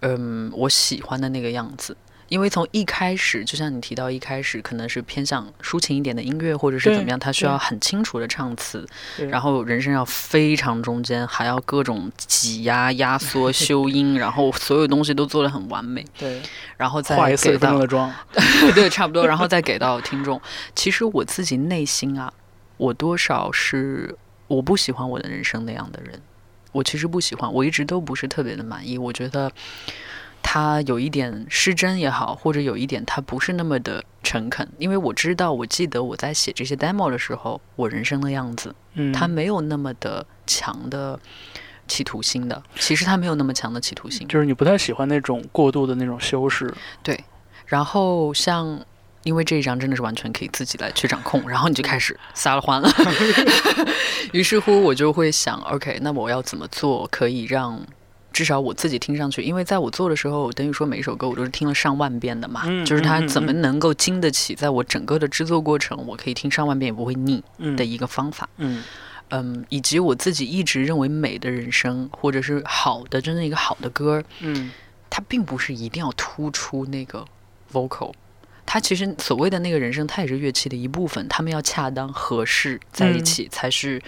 [0.00, 1.96] 嗯，我喜欢的那个样子。
[2.28, 8.84] 因为从一开始，就像你提到，一开始可能是偏向抒情一点的音乐，或者是怎么样，它需要很清楚的唱词，
[9.30, 16.42] 然后人声要非常中间，还要各种挤压、压缩、修音，然后所有东西都做得很完美，对，
[16.76, 18.12] 然后再化一四给到十分钟的妆。
[18.74, 20.42] 对，差不多，然后再给到听众。
[20.74, 22.32] 其实我自己内心啊，
[22.76, 26.20] 我多少是我不喜欢我的人生那样的人，
[26.72, 28.98] 我其实不喜欢，我一直都不是特别的满意。
[28.98, 29.50] 我觉得
[30.42, 38.74] 他有一点失真也好，或者有一点他不是那么的诚恳，因为我知道，我记得我在写这些 demo 的时候，我人生的样子。
[38.94, 41.18] 嗯，他没有那么的强的
[41.88, 44.28] 企图心的，其实他没有那么强的企图心。
[44.28, 46.72] 就是你不太喜欢那种过度的那种修饰。
[47.02, 47.24] 对
[47.66, 48.84] 然后像。
[49.26, 52.88] 因为这一张真的是完全可以自己来去掌控，然后你就开始撒了欢了。
[54.32, 57.84] 于是乎，我就会想，OK，那我要怎么做可以让
[58.32, 59.42] 至少我自己听上去？
[59.42, 68.48] 因为在我做的时候，等于说每一首歌我都是听了上万遍的嘛，嗯就是它怎么能够经得起在我整个的制作过程，我可以听上万遍也不会腻嗯的一个方法。
[68.58, 68.84] 嗯
[69.30, 74.70] 嗯，以及我自己一直认为美的人生，或者是好的，真正一个好的歌，嗯
[75.10, 77.24] 它并不是一定要突出那个
[77.72, 78.12] vocal，
[78.66, 84.02] 它其实所谓的那个人生，它也是乐器的一部分，他们要恰当合适在一起，才是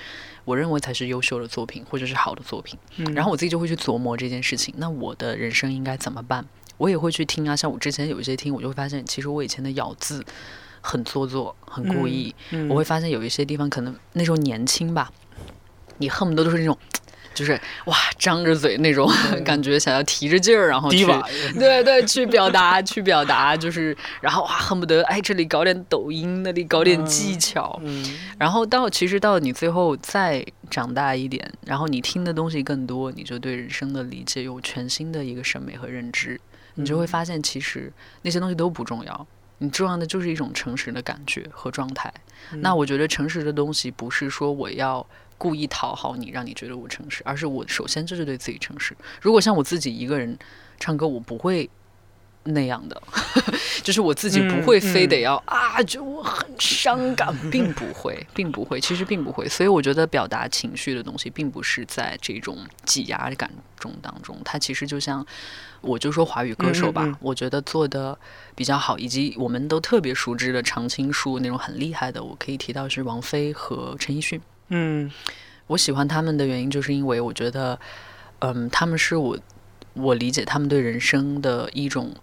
[0.45, 2.79] 我认为才是优秀的作品，或者是好的作品。
[2.97, 6.45] 嗯，然后我自己就会去琢磨这件事情，那我的人生应该怎么办？
[6.77, 10.25] 我也会去听啊，像我之前有一些听，我就会发现，其实我以前的咬字
[10.81, 12.35] 很做作，很故意。
[12.51, 15.11] 嗯我会发现有一些地方可能那时候年轻吧，
[15.99, 16.77] 你恨不得都是那种，
[17.39, 17.53] 就是
[17.85, 19.09] 哇张着嘴那种
[19.47, 21.07] 感觉，想要提着劲儿，然后去，
[21.57, 28.05] 对对去表达，去表达，就是然后哇恨不得哎这里搞点抖音，那里搞点技巧，嗯
[28.37, 36.41] 然后到其实到你最后再长大一点，然后你听的东西更多，你就对人生的理解有全新的一个审美和认知，
[36.75, 39.27] 你就会发现其实那些东西都不重要。
[39.61, 42.13] 你重要的就是一种诚实的感觉和状态。
[42.61, 45.05] 那我觉得诚实的东西不是说我要
[45.39, 48.95] 故意讨好你，让你觉得我诚实，而是我首先就是对自己诚实。
[49.23, 50.37] 如果像我自己一个人
[50.79, 51.71] 唱歌，我不会
[52.45, 53.03] 那样的，
[53.83, 59.49] 就是我自己不会非得要、啊，就我很伤感，并不会， 并不会，其实并不会。
[59.49, 65.25] 所以我觉得表达情绪的东西，并不是在这种挤压感中当中，它其实就像。
[65.81, 68.19] 我就说华语歌手吧，我觉得做的
[68.57, 74.41] 比较好，以及我们都特别熟知的常青树那种很厉害的，我可以提到是王菲和陈奕迅。
[74.69, 75.11] 嗯。
[75.67, 77.79] 我喜欢他们的原因，就是因为我觉得，
[78.39, 79.39] 嗯，他们是我
[79.93, 82.15] 我理解他们对人生的一种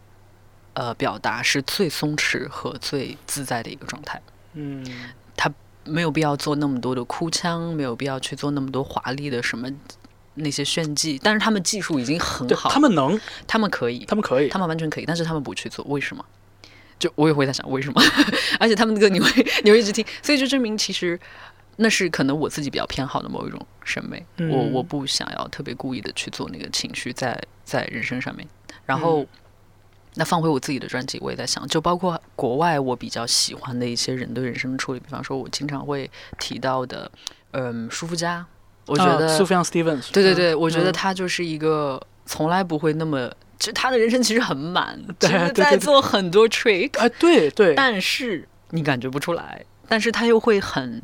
[0.74, 4.22] 呃表达是最松弛和最自在的一个状态。
[4.54, 4.86] 嗯。
[5.38, 5.52] 他
[5.84, 9.70] 没有必要做那么多的哭腔，没有必要去做那么多华丽的什么
[10.34, 16.26] 那些炫技，但是他们技术已经很，好，他们能，他们可以，他们可以，他们完全可以，但是他们不去做，为什么？
[16.98, 18.02] 就我也会在想为什么，
[18.60, 19.30] 而且他们的歌你会
[19.64, 21.20] 你会一直听，所以就证明其实
[21.78, 28.48] 那是可能我自己比较偏好的某一种审美，嗯我我不想要特别故意的去做那个情绪在在人生上面，
[28.86, 29.22] 然后。
[29.22, 29.28] 嗯
[30.18, 36.10] 那放回我自己的专辑，我也在想，就包括国外我比较喜欢的一些人对人生的处理，比方说我经常会
[36.40, 37.12] 提到的，
[37.52, 38.46] 嗯，舒肤佳，
[38.86, 51.04] 我觉得苏菲亚 Stevens，对对对，我觉得嗯他就是一个从来不会那么，就他的人生其实很满， 对就是在做很多 trick，啊，对对，但是你感觉不出来，但是他又会很。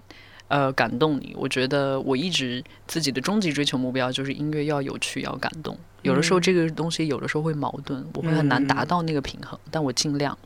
[0.52, 1.34] 呃，感动你。
[1.38, 5.78] 我觉得我一直自己的终极追求目标就是音乐要有趣，要感动。
[6.02, 10.38] 有的时候嗯这个东西有的时候会矛盾，我会很难达嗯到那个平衡，但我尽量。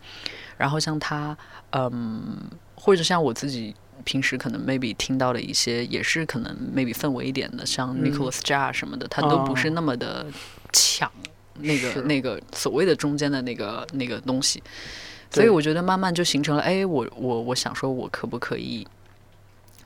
[0.58, 1.36] 然后像他，
[1.72, 2.38] 嗯，
[2.76, 10.28] 或者像我自己平时可能 maybe 听到的一些，也是可能 maybe 氛围一点的，像嗯 Nicholas Jar 什么的，他都不是哦那么的
[10.72, 11.12] 抢
[11.56, 14.62] 那个那个所谓的中间的那个那个东西。
[15.32, 18.88] 所以我觉得慢慢就形成了，哎，我我我想说，我可不可以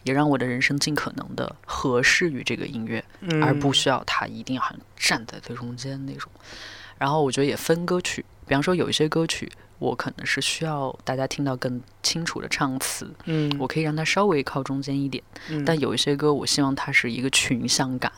[0.04, 6.32] 也让我的人生尽可能的合适于这个音乐，嗯而不需要它一定要很站在最中间那种。
[6.98, 15.24] 然后我觉得也分歌曲，比方说有一些歌曲，我可能是需要大家听到更清楚的唱词，嗯，我可以让它稍微靠中间一点。
[15.50, 18.12] 嗯但有一些歌，我希望它是一个群像感。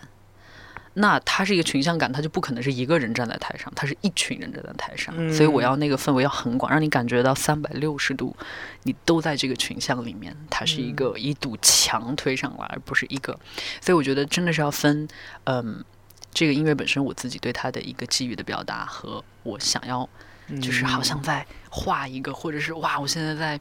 [0.94, 5.34] 那它是一个群像感，它就不可能是一个人站在台上，它是一群人站在台上，嗯。
[5.34, 8.36] 所以我要那个氛围要很广，让你感觉到三百六十度，
[8.84, 13.40] 你都在这个群像里面，它是一个一堵墙推上来，而不是一个。
[13.80, 15.08] 所以我觉得真的是要分，
[15.46, 15.84] 嗯，
[16.34, 20.08] 这个音乐本身我自己对它的一个寄予的表达和我想要
[20.62, 23.60] 就是好像在画一个，或者是哇，我现在在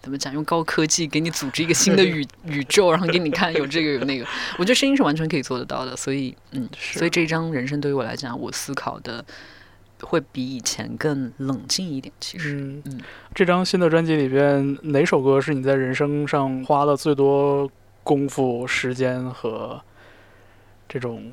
[0.00, 4.24] 怎么讲，用高科技给你组织一个新的宇 宇宙，然后给你看有这个有那个。
[4.56, 9.24] 我觉得声音是完全可以做得到的，所以嗯，是所以这一张人生对于我来讲，我思考的
[10.00, 12.12] 会比以前更冷静一点。
[12.20, 13.00] 其实，嗯嗯
[13.34, 17.70] 这张新的专辑里边，哪首歌是你在人生上花了最多
[18.04, 19.82] 功夫、时间和
[20.88, 21.32] 这种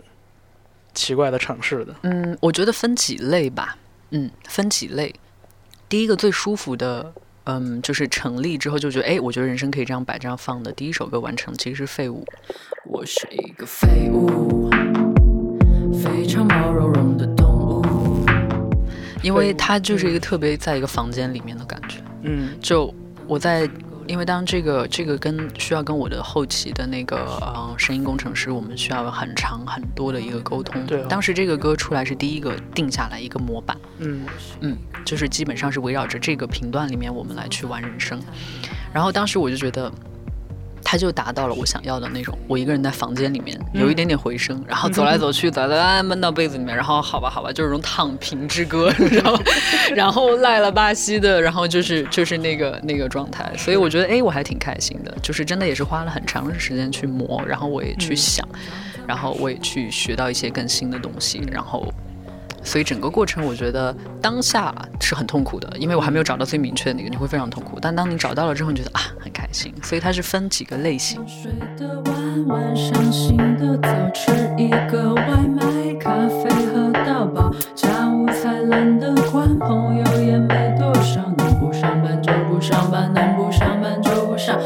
[0.94, 1.96] 奇怪的尝试的？
[2.02, 3.78] 嗯，我觉得分几类吧，
[4.10, 5.14] 嗯，分几类。
[5.88, 7.14] 第一个最舒服的。
[7.46, 10.72] 嗯，就是成立之后就觉得，哎，我觉得人生可以这样摆这样放的。
[10.72, 12.26] 第一首歌完成其实是《废物》，
[12.86, 14.70] 我是一个废物，
[16.04, 17.86] 非常毛茸茸的动物。
[19.22, 22.00] 因为它就是一个特别在一个房间里面的感觉。
[22.24, 22.94] 嗯就
[23.28, 23.70] 我在，
[24.08, 30.86] 因为当这个这个跟需要跟我的后期的那个呃声音工程师，我们需要有很长很多的一个沟通。
[30.86, 34.26] 对哦当时这个歌出来是第一个定下来一个模板，嗯
[34.62, 38.22] 嗯，就是基本上是围绕着这个频段里面我们来去玩人生。
[38.94, 39.92] 然后当时我就觉得。
[40.88, 49.40] 它就达到了我想要的那种，我一个人在房间里面有一点点回声，然后走来走去，走来闷到被子里面，然后好吧好吧，就是这种躺平之歌，然后
[49.96, 58.48] 然后赖了巴西的，然后就是就是那个那个状态，所以我觉得哎我还挺开心的，就是真的也是花了很长的时间去磨，然后我也去想，
[59.08, 61.92] 然后我也去学到一些更新的东西，然后。
[62.68, 67.78] 所以整个过程，我觉得当下是很痛苦的，因为我还没有找到最明确的那个，你会非常痛苦。
[67.80, 69.74] 但当你找到了之后，你觉得啊很开心。
[69.84, 71.22] 所以它是分几个类型。
[82.62, 84.60] 上班，能不上班就不上，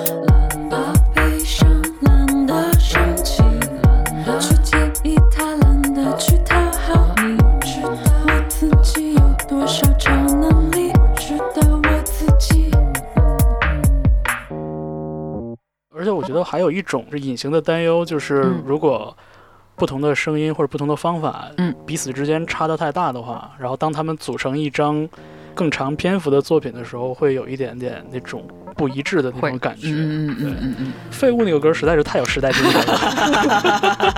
[16.49, 19.15] 还有一种是隐形的担忧，就是嗯如果
[19.75, 25.07] 不同的声音或者不同的方法，嗯，彼此之间差得太大的话，然后当他们组成一张
[25.53, 28.43] 更长篇幅的作品的时候，会有一点点那种
[28.75, 29.87] 不一致的那种感觉。
[29.89, 29.93] 嗯
[30.27, 34.13] 嗯嗯嗯嗯废物那个歌实在是太有时代精神了，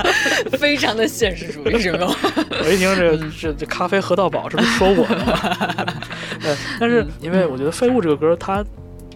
[0.45, 2.07] 嗯， 非常的现实主义是吗？
[2.63, 5.37] 我一听这这这咖啡喝到饱，这不是说我的吗？
[6.41, 8.63] 对，但是因为我觉得废物这个歌，它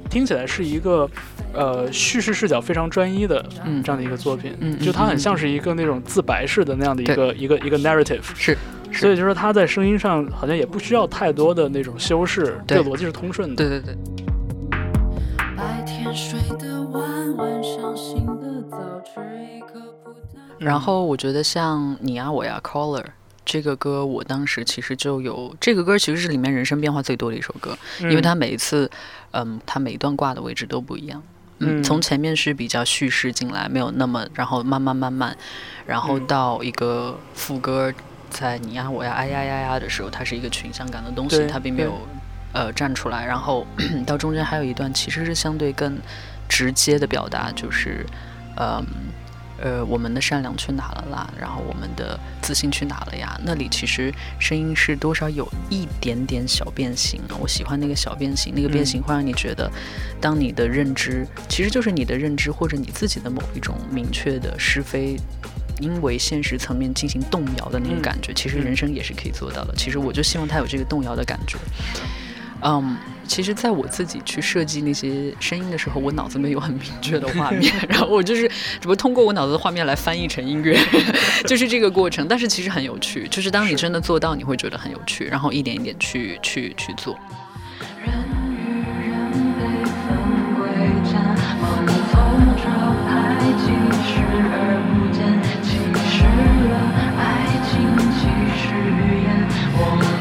[0.09, 1.09] 听起来是一个
[1.53, 3.81] 呃叙事视角非常专一的嗯。
[3.83, 8.57] 这样的一个作品，就它很嗯像是一个那种自白式的那样的一个一个一个 narrative，是
[8.93, 12.77] 所以就是它在声音上好像也不需要太多的那种修饰，对。
[12.77, 13.55] 这个逻辑是通顺的。
[13.55, 13.95] 对对对。
[15.57, 20.13] 白天睡得晚，晚上醒得早，吃一颗葡
[20.59, 23.03] 然后我觉得像你呀我呀 Caller
[23.43, 28.09] 这个歌，我当时其实就有这个歌，其实是里面人生变化最多的一首歌，嗯。
[28.09, 28.89] 因为它每一次，
[29.35, 31.21] 嗯，它每一段挂的位置都不一样。
[31.59, 31.83] 嗯，嗯。
[31.83, 35.35] 从前面是比较叙事进来，没有那么，然后慢慢慢慢，
[35.85, 36.25] 然后嗯。
[36.27, 37.93] 到一个副歌，
[38.29, 41.99] 在你呀我呀哎呀呀呀的时候，它是一个群像感的东西它并没有
[42.53, 43.65] 呃站出来，然后
[44.07, 45.97] 到中间还有一段其实是相对更
[46.49, 48.05] 直接的表达，就是
[48.57, 48.85] 嗯呃
[49.61, 53.39] 呃我们的善良去哪了啦，然后我们的自信去哪了呀？
[53.43, 59.71] 那里其实声音是多少有一点点小变形啊，我喜欢那个小变形，那个变形会让你觉得，
[60.19, 65.17] 当你的认知其实就是你的认知或者你自己的某一种明确的是非。
[65.81, 69.75] 因为现实层面进行动摇的那个嗯感觉，其实人生也是可以做到的。
[69.75, 71.57] 其实我就希望他有这个动摇的感觉。
[73.27, 80.79] 其实在我自己去设计那些声音的时候，我脑子没有很明确的画面， 然后我就是只不过通过我脑子的画面来翻译成音乐，
[81.45, 82.27] 就是这个过程。
[82.27, 87.17] 但是其实很有趣，就是当你真的做到，你会觉得很有趣，然后一点一点去去去做。
[88.03, 88.13] 人
[88.51, 90.05] 与人被分
[90.55, 90.67] 归
[91.11, 91.15] 战，
[99.77, 100.14] 我们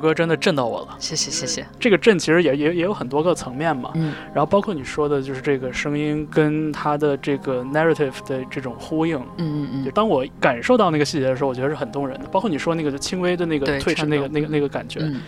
[0.00, 0.96] 歌真的震到我了。
[0.98, 9.18] 谢谢谢谢，这个震其实也也也有很多个层面嘛，嗯然后包括你说的，就是这个声音跟它的这个 narrative 的这种呼应。
[9.36, 12.26] 嗯嗯嗯，就当我感受到那个细节的时候，我觉得是很动人的。
[12.32, 15.20] 包括你说那个就轻微的那个对退是那个那个那个感觉，嗯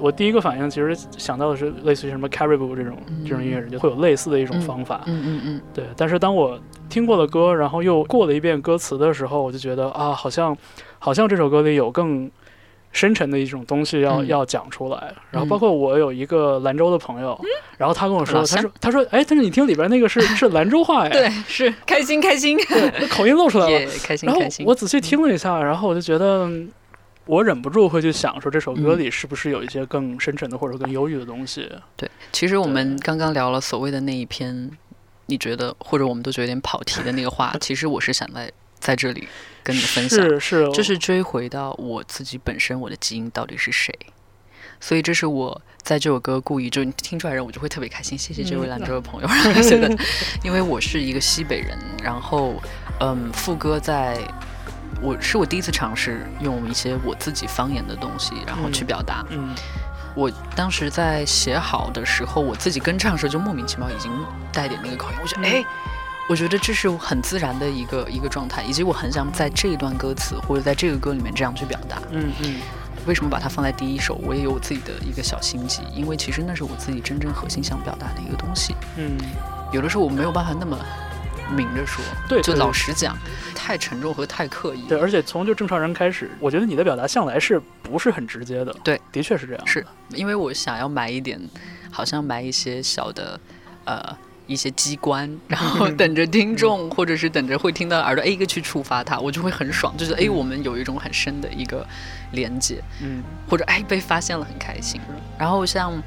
[0.00, 5.02] 我第一个反应其实想到的是类似于什么 Caribou 这种嗯这种音乐人，就会有类似的一种方法。
[5.06, 6.56] 嗯嗯嗯对，但是当我
[6.88, 10.56] 听过了歌，然后又过了一遍歌词的时候，我就觉得啊，好像
[11.00, 12.30] 好像这首歌里有更
[12.92, 15.14] 深沉的一种东西要、嗯要讲出来。
[15.30, 17.38] 然后嗯包括我有一个兰州的朋友，
[17.76, 23.70] 然后他跟我说，他说他说哎，但是你听里边那个是 是兰州话呀，对，是开心开心，对，那口音露出来了。
[23.80, 24.66] 耶，开心然后开心。
[24.66, 26.44] 我仔细听了一下，然后我就觉得。
[26.46, 26.70] 嗯
[27.28, 31.70] 我忍不住会去想说，这首歌嗯里是不是有一些更深沉的或者更忧郁的东西？
[31.94, 34.70] 对，其实我们刚刚聊了所谓的那一篇，
[35.26, 39.28] 你觉得或者我们都觉得有点跑题的那个话， 其实我是想在在这里
[39.68, 43.94] 跟你分享，是是，就是追回到我自己本身，我的基因到底是谁。
[44.80, 48.16] 所以这是我在这首歌故意就你听出来人，我就会特别开心。
[48.16, 49.94] 谢谢这位嗯兰州的朋友让我觉得，
[50.42, 52.54] 因为我是一个西北人，然后
[53.00, 54.18] 嗯，副歌在。
[55.00, 59.24] 我是我第一次尝试用一些我自己方言的东西，然后去嗯表达。
[59.30, 59.54] 嗯
[60.16, 64.10] 我当时在写好的时候，我自己跟唱的时候就莫名其妙已经
[64.52, 65.64] 带点那个口音，我觉得哎，
[66.28, 72.00] 我觉得这是很自然的一个一个状态，以及我很想在这一段歌词或者在这个歌里面这样去表达。
[72.10, 72.60] 嗯嗯
[73.06, 74.16] 为什么把它放在第一首？
[74.22, 78.74] 我也有我自己的一个小心机，因为其实那是我自己真正核心想表达的一个东西。
[78.98, 79.16] 嗯，
[79.72, 80.78] 有的时候我没有办法那么
[81.56, 83.16] 明着说，对就老实讲，
[83.54, 84.82] 太沉重和太刻意。
[84.86, 88.76] 对，而且从就正常人开始，我觉得你的表达向来是不是很直接的？
[88.84, 89.66] 对，的确是这样。
[89.66, 91.40] 是因为我想要埋一点，
[91.90, 93.40] 好像埋一些小的，
[93.86, 94.18] 呃，
[94.48, 101.86] 一些机关， 然后等着听众，或者是等着会听到耳朵哎一个去触发它，我就会很爽，就是哎，我们有一种很深的一个
[102.32, 103.22] 连接，嗯。
[103.48, 105.00] 或者哎被发现了很开心。
[105.38, 106.02] 然后像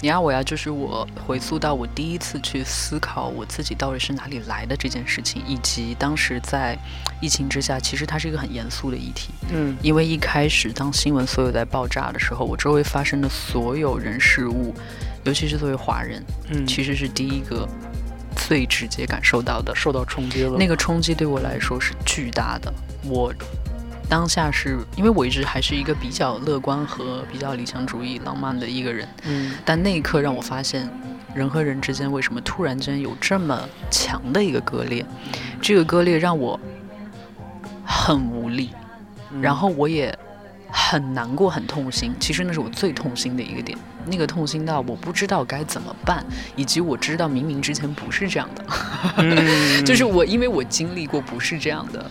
[0.00, 6.78] 你呀我呀，就是我回溯到我第一次去思考我自己到底是哪里来的这件事情，以及当时在
[7.20, 9.30] 疫情之下，其实它是一个很严肃的议题。
[9.50, 9.76] 嗯。
[9.82, 14.74] 因为一开始当新闻所有在爆炸的时候，我周围发生的所有人事物，
[15.24, 17.68] 尤其是作为华人，嗯，其实是第一个
[18.36, 19.74] 最直接感受到的。
[19.74, 20.56] 受到冲击了。
[20.56, 22.72] 那个冲击对我来说是巨大的。
[23.04, 23.32] 我
[24.08, 30.88] 当下是因为我一直还是一个比较乐观和比较理想主义、浪漫的一个人，嗯但那一刻让我发现，
[31.34, 35.04] 人和人之间为什么突然间有这么强的一个割裂？
[35.60, 36.58] 这个割裂让我
[37.84, 38.70] 很无力。
[39.32, 40.16] 嗯然后我也
[40.70, 42.14] 很难过、很痛心。
[42.20, 43.76] 其实那是我最痛心的一个点，
[44.06, 48.64] 那个痛心到我不知道该怎么办，以及我知道明明之前不是这样的，
[49.18, 52.10] 嗯 就是我因为我经历过不是这样的，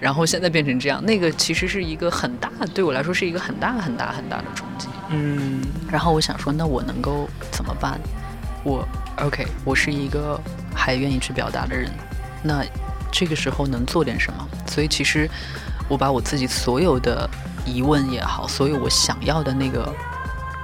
[0.00, 4.88] 然后现在变成这样，那个其实是一个很大，对我来说是一个很大很大很大的冲击。
[5.10, 8.00] 嗯然后我想说，那我能够怎么办？
[8.64, 8.86] 我
[9.24, 10.38] OK，我是一个
[10.74, 11.90] 还愿意去表达的人，
[12.42, 12.64] 那
[13.12, 14.48] 这个时候能做点什么？
[14.66, 15.30] 所以其实
[15.88, 17.28] 我把我自己所有的
[17.64, 19.94] 疑问也好，所有我想要的那个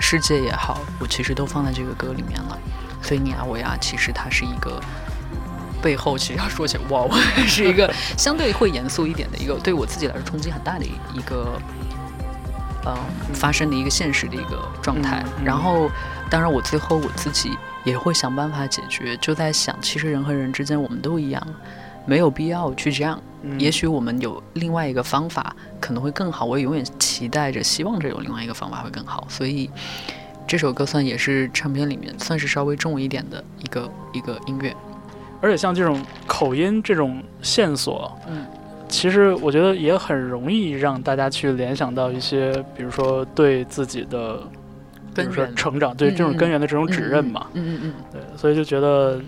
[0.03, 2.59] 世界也好，我其实都放在这个歌里面了。
[3.01, 4.79] 所以你啊我呀，其实它是一个。
[5.83, 11.61] 背后其实要说起来，哇，我是一个 相对会严肃一点的一个，对我自己来说冲击很大的一一个，
[12.87, 12.97] 嗯、
[13.35, 15.25] 发生的一个现实的一个状态。
[15.45, 15.91] 然后，
[16.31, 21.45] 当然我最后我自己也会想办法解决，就在想，其实人和人之间我们都一样，
[22.07, 23.21] 没有必要去这样。
[23.45, 29.27] 嗯也许我们有另外一个方法可能会更好，我也永远期待着，希望着有另外一个方法会更好。
[29.29, 29.69] 所以
[30.47, 34.73] 这首歌算也是唱片里面算是稍微重一点的一个一个音乐。
[35.41, 38.47] 而且像这种口音这种线索，嗯，
[38.89, 44.39] 其实我觉得也很容易让大家去联想到一些，比如说对自己的，
[45.13, 47.45] 比如说成长，对嗯这种嗯根源的这种指认嘛。
[47.55, 49.21] 嗯嗯嗯，对，所以就觉得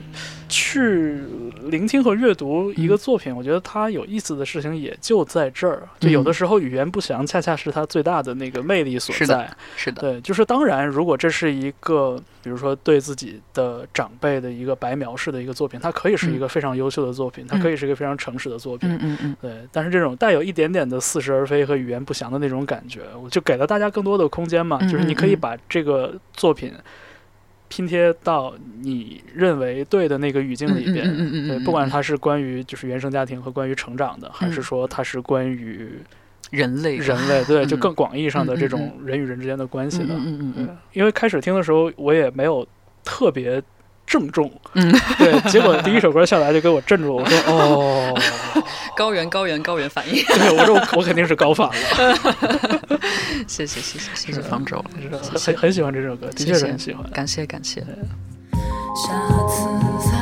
[0.54, 1.18] 去
[1.64, 5.82] 聆听和阅读一个嗯作品，我觉得它有意思的事情也就在这儿。
[5.98, 9.56] 就有的时候语言不详，恰恰是它最大的那个魅力所是的在。
[9.76, 18.88] 是的，对，就是当然，如果这是一个，比如说对自己的长辈的一个白描式的一个作品，它可以是一个非常优秀的作品，它可以是一个非常诚实的作品。
[18.92, 26.72] 嗯嗯嗯，对，但是这种带有一点点的似是而非和语言不详的那种感觉，我就给了大家更多的空间嘛，嗯就是你可以把这个作品
[27.74, 31.04] 拼贴到你认为对的那个语境里边。
[31.08, 35.90] 嗯嗯嗯对，不管它是关于就是原生家庭和关于成长的，还是嗯说它是关于
[36.52, 40.14] 人类人类，对，就嗯更广义上的这种人与人之间的关系的。
[40.14, 42.64] 嗯嗯嗯对嗯，因为开始听的时候，我也没有
[43.02, 43.60] 特别
[44.06, 48.14] 郑重，嗯，对，结果第一首歌下来就给我震住了，我 说哦，
[48.96, 51.74] 高原高原高原反应，对，我说我我肯定是高反了，
[53.46, 54.40] 谢谢谢谢谢谢。
[54.40, 54.84] 方舟，
[55.22, 57.10] 很很很喜欢这首歌，的确是谢谢很喜欢。
[57.10, 57.86] 感谢感谢，下
[59.48, 60.13] 次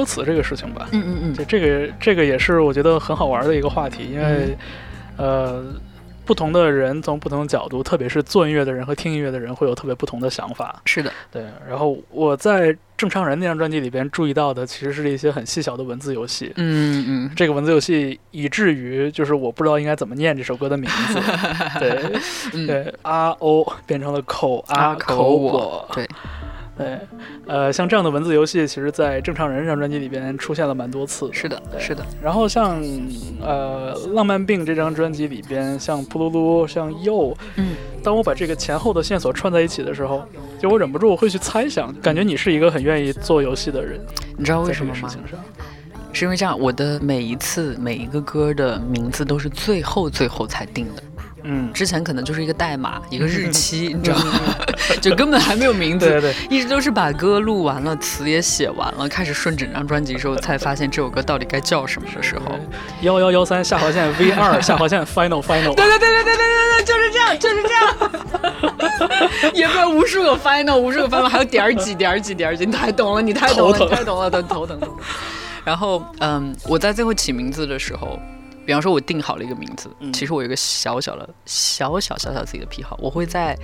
[0.00, 0.88] 歌词这个事情吧。
[0.92, 1.34] 嗯嗯嗯。
[1.34, 4.56] 就这个这个也是我觉得很好玩的一个话题，因为、
[5.16, 5.62] 呃，
[6.24, 10.80] 不同的人从不同的角度，特别是做音乐的人和听音乐的人，会有特别不同的想法。
[10.84, 16.52] 是的，对，然后我在《正常人》那张专辑里边注意到的，其实是一些很细小的文字游戏。
[16.56, 17.30] 嗯嗯。
[17.34, 21.20] 这个文字游戏以至于就是我不知道应该怎么念这首歌的名字，
[21.80, 21.98] 对
[22.54, 26.08] 嗯，对，啊哦变成了口啊啊口口我对，
[26.80, 26.98] 对，
[27.46, 31.28] 呃，像这样的文字游戏，其实在《正常人》这张专辑里边出现了蛮多次。
[31.32, 32.82] 是的是的，然后像
[33.40, 40.24] 呃《浪漫病》这张专辑里边，像噗噜噜，像又，嗯，当我把这个前后的线索串在一起的时候，
[40.58, 44.00] 就我忍不住会去猜想，感觉你是一个很愿意做游戏的人，
[44.38, 45.10] 你知道为什么吗？
[46.12, 51.02] 是因为这样，我的每一次每一个歌的名字都是最后最后才定的，
[51.44, 54.56] 嗯，之前可能就是一个代码，一个日期， 你知道吗？
[55.00, 62.58] 就根本还没有名字，对对对，一直都是把歌录完了，词也写完了，开始顺整张专辑的时候，才发现这首歌到底该叫什么的时候。
[63.02, 65.74] 幺幺幺三下划线 V 二 下划线 Final Final。
[65.74, 68.10] 对对对对对对对对，就是这样，就是这样。
[69.54, 74.96] 也不知道无数个 final，无数个 final，还有点儿几点儿几点儿几，你太懂了，你太懂了，你太懂了，头头疼头疼。
[75.64, 78.18] 然后，嗯，我在最后起名字的时候，
[78.66, 83.56] 比方说我定好了一个名字，嗯其实我有一个小小的、小小小小自己的癖好，我会在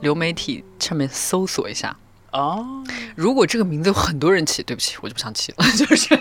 [0.00, 1.96] 流媒体上面搜索一下。
[2.32, 2.66] 哦，
[3.14, 5.64] 如果这个名字有很多人起，对不起，我就不想起了。
[5.74, 6.20] 就是，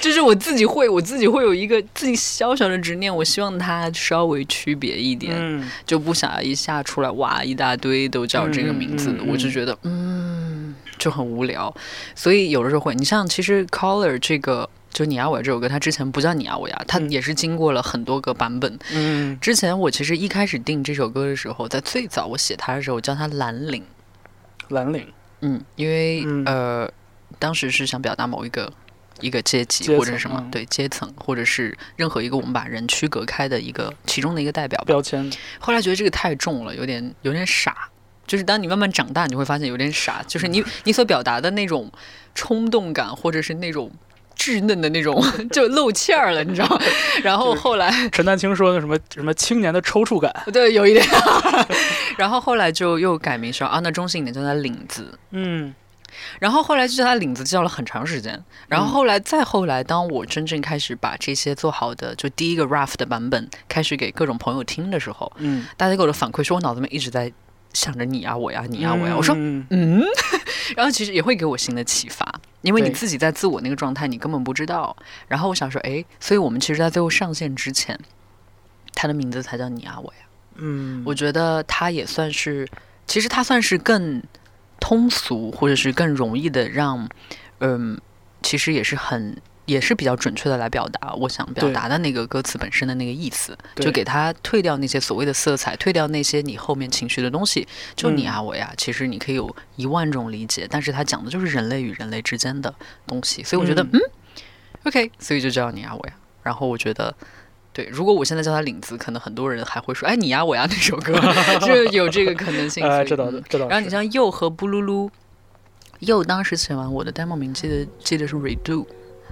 [0.00, 5.36] 就是我自己会，我自己会有一个自己小小的执念，我希望它稍微区别一点。
[5.38, 11.72] 嗯，就不想一下出来哇一大堆都叫这个名字，嗯嗯嗯我就觉得嗯就很无聊，
[12.16, 17.10] 所以有的时候会，你像其实 Color 这个就你啊我呀这首歌，它之前不叫你啊我呀，它嗯。
[17.10, 18.78] 也是经过了很多个版本。
[18.92, 23.84] 嗯，之前我其实一开始定这首歌的时候，在最早我写它的时候，我叫它蓝领，
[24.68, 25.06] 蓝领，
[25.40, 26.44] 嗯，因为、嗯。
[26.46, 26.92] 呃
[27.38, 28.72] 当时是想表达某一个。
[29.20, 30.48] 一个阶级或者是什么、嗯。
[30.48, 34.80] 对阶层，或者是任何一个我们把人区隔开的一个其中的一个代表。
[34.86, 35.28] 标签，
[35.58, 37.88] 后来觉得这个太重了，有点有点傻，
[38.28, 41.90] 就是当你慢慢长大，你会发现有点傻，就是你你所表达的那种
[42.32, 43.90] 冲动感，或者是那种
[44.38, 45.22] 稚嫩的那种，
[45.52, 46.80] 就露馅儿了，你知道吗？
[47.22, 51.04] 然后后来陈丹青说的什么什么青年的抽搐感，对有一点，
[52.16, 55.74] 然后后来就又改名说啊，那中性一点叫它领子，嗯。
[56.40, 67.30] 然后后来就叫他领子叫了很长时间，然后后来再后来，当我真正开始把这些做好的，就第一个 rough 的版本开始给各种朋友听的时候，嗯，大家给我的反馈说我脑子里面一直在
[67.72, 69.14] 想着你呀、我呀、你呀、我呀。
[69.16, 70.02] 我说嗯嗯，
[70.76, 74.96] 然后其实也会给我新的启发，因为你自己在自我那个状态，你根本不知道。
[75.26, 77.98] 然后我想说，哎，所以我们其实，在最后上线之前，
[78.94, 80.20] 他的名字才叫你呀、我呀。
[80.56, 82.66] 嗯，我觉得他也算是，
[83.06, 84.22] 其实他算是更
[84.80, 87.08] 通俗，或者是更容易的让，
[87.60, 88.00] 嗯，
[88.42, 89.36] 其实也是很。
[89.68, 97.68] 也是比较准确的来表达我想表达的那个歌词本身的那个意思，就给它退掉那些所谓的色彩，退掉那些你后面情绪的东西。
[97.94, 102.74] 就你嗯啊我呀，其实你可以有一万种理解，但是它讲的就是人类与人类之间的
[103.06, 103.44] 东西。
[103.44, 104.00] 所以我觉得，嗯嗯
[104.84, 106.14] o k 所以就叫你啊我呀。
[106.42, 107.14] 然后我觉得，
[107.74, 111.12] 对，如果我现在叫他领子，可能很多人还会说，哎，你呀我呀那首歌，
[111.60, 112.82] 就有这个可能性。
[112.82, 113.68] 哎，所以这倒嗯这倒。
[113.68, 115.10] 然后你像佑和布噜噜，
[115.98, 118.86] 佑当时写完我的 demo 名记得记得是 redo，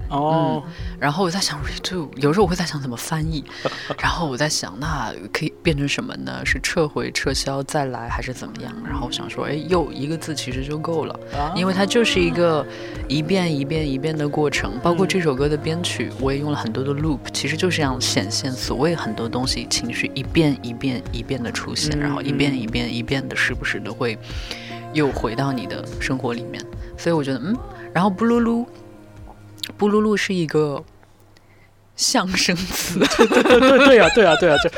[0.09, 0.63] 哦，
[1.01, 3.45] 然后我在想 redo，有时候我会在想怎么翻译，
[4.01, 6.45] 然后我在想那可以变成什么呢？
[6.45, 8.73] 是撤回、撤销、再来，还是怎么样？
[8.85, 12.65] 然后我想说，哎，又一个字其实就够了，啊因为它就是一个
[13.09, 14.79] 一遍一遍一遍的过程。
[14.83, 24.17] 包括这首歌的编曲，我也用了很多的 loop，其实就是这样显现所谓很多东西情绪一遍一遍一遍的出现，嗯然后一遍一遍一遍的时不时的会
[24.93, 26.65] 又回到你的生活里面。
[26.97, 27.57] 所以我觉得，嗯，
[27.93, 28.65] 然后布噜噜。
[29.77, 30.83] 布噜噜是一个
[31.97, 34.71] 象声词， 对对对呀，对呀，对呀，就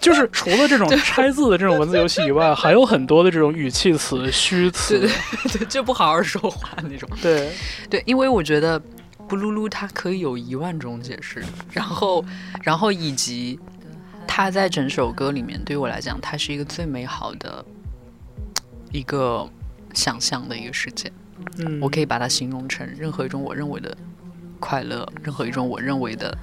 [0.00, 5.00] 就是除了这种拆字的这种文字游戏以外，还有很多的这种语气词、虚词。
[5.00, 5.10] 对
[5.58, 7.08] 对，就不好好说话那种。
[7.20, 7.50] 对
[7.90, 8.78] 对，因为我觉得
[9.26, 12.24] 布噜噜它可以有一万种解释，然后，
[12.62, 13.58] 然后以及
[14.26, 17.64] 它在整首歌里面，对于我来讲，它是一个最美好的
[18.92, 19.48] 一个
[19.94, 21.10] 想象的一个世界。
[21.58, 23.96] 嗯，我可以把它形容成任何一种我认为的
[24.64, 26.34] 快乐，任何一种我认为的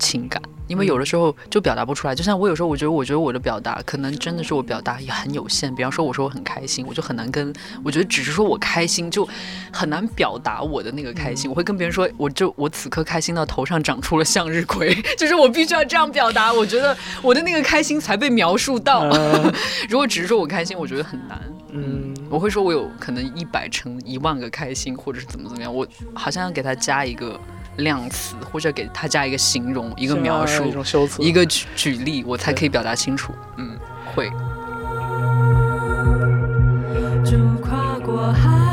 [0.00, 0.42] 情感。
[0.66, 5.72] 因为有的时候就表达不出来，就像我有时候我觉得，我觉得我的表达可能真的是我表达也很有限。
[5.74, 7.52] 比方说，我说我很开心，我就很难跟，
[7.84, 9.28] 我觉得只是说我开心就
[9.70, 11.50] 很难表达我的那个开心。
[11.50, 16.50] 我会跟别人说，我就我此刻开心到头上长出了向日葵， 就是我必须要这样表达。
[16.50, 19.00] 我觉得我的那个开心才被描述到。
[19.10, 19.52] 呃
[19.90, 21.38] 如果只是说我开心，我觉得很难。
[21.76, 27.38] 嗯，我会说我有可能一百乘一万个开心，或者是怎么怎么样，我好像要给它加一个
[27.78, 33.34] 量词，或者给它加一个形容、一一个描述一、种修辞，一个举举例，我才可以表达清楚。
[33.56, 33.76] 嗯，
[34.14, 34.30] 会。
[37.24, 38.63] 就跨过海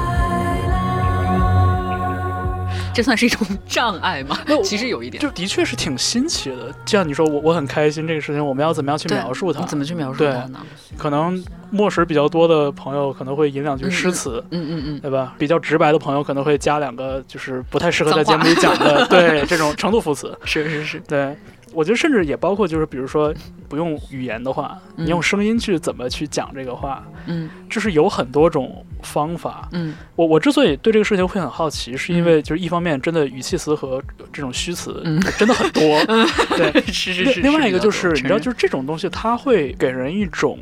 [2.93, 4.37] 这算是一种障碍吗？
[4.63, 5.21] 其实有一点。
[5.21, 6.71] 就的确是挺新奇的。
[6.85, 9.65] 就像你说，我我很开心这个事情，我们要怎么样去描述它？
[9.65, 10.59] 怎么去描述它呢？
[10.97, 14.43] 可能墨水比较多的朋友可能会引两句诗词。
[14.51, 15.33] 嗯嗯嗯，对吧？
[15.37, 20.37] 比较直白的朋友可能会加两个，就是不太适合在节目里讲的， 对这种程度副词。
[20.43, 21.35] 是是是，对，
[21.73, 23.33] 我觉得甚至也包括就是，比如说
[23.69, 29.67] 不用语言的话，嗯你用声音去怎么去讲这个话，嗯就是有很多种方法。
[29.71, 34.01] 嗯我我之所以对这个事情会很好奇，是因为就是一方面真的语气词和
[34.33, 35.81] 这种虚词嗯真的很多，
[36.57, 36.81] 对。
[36.91, 37.41] 是是是。
[37.41, 40.57] 另另外一个就是你知道，就是这种东西它会给人一种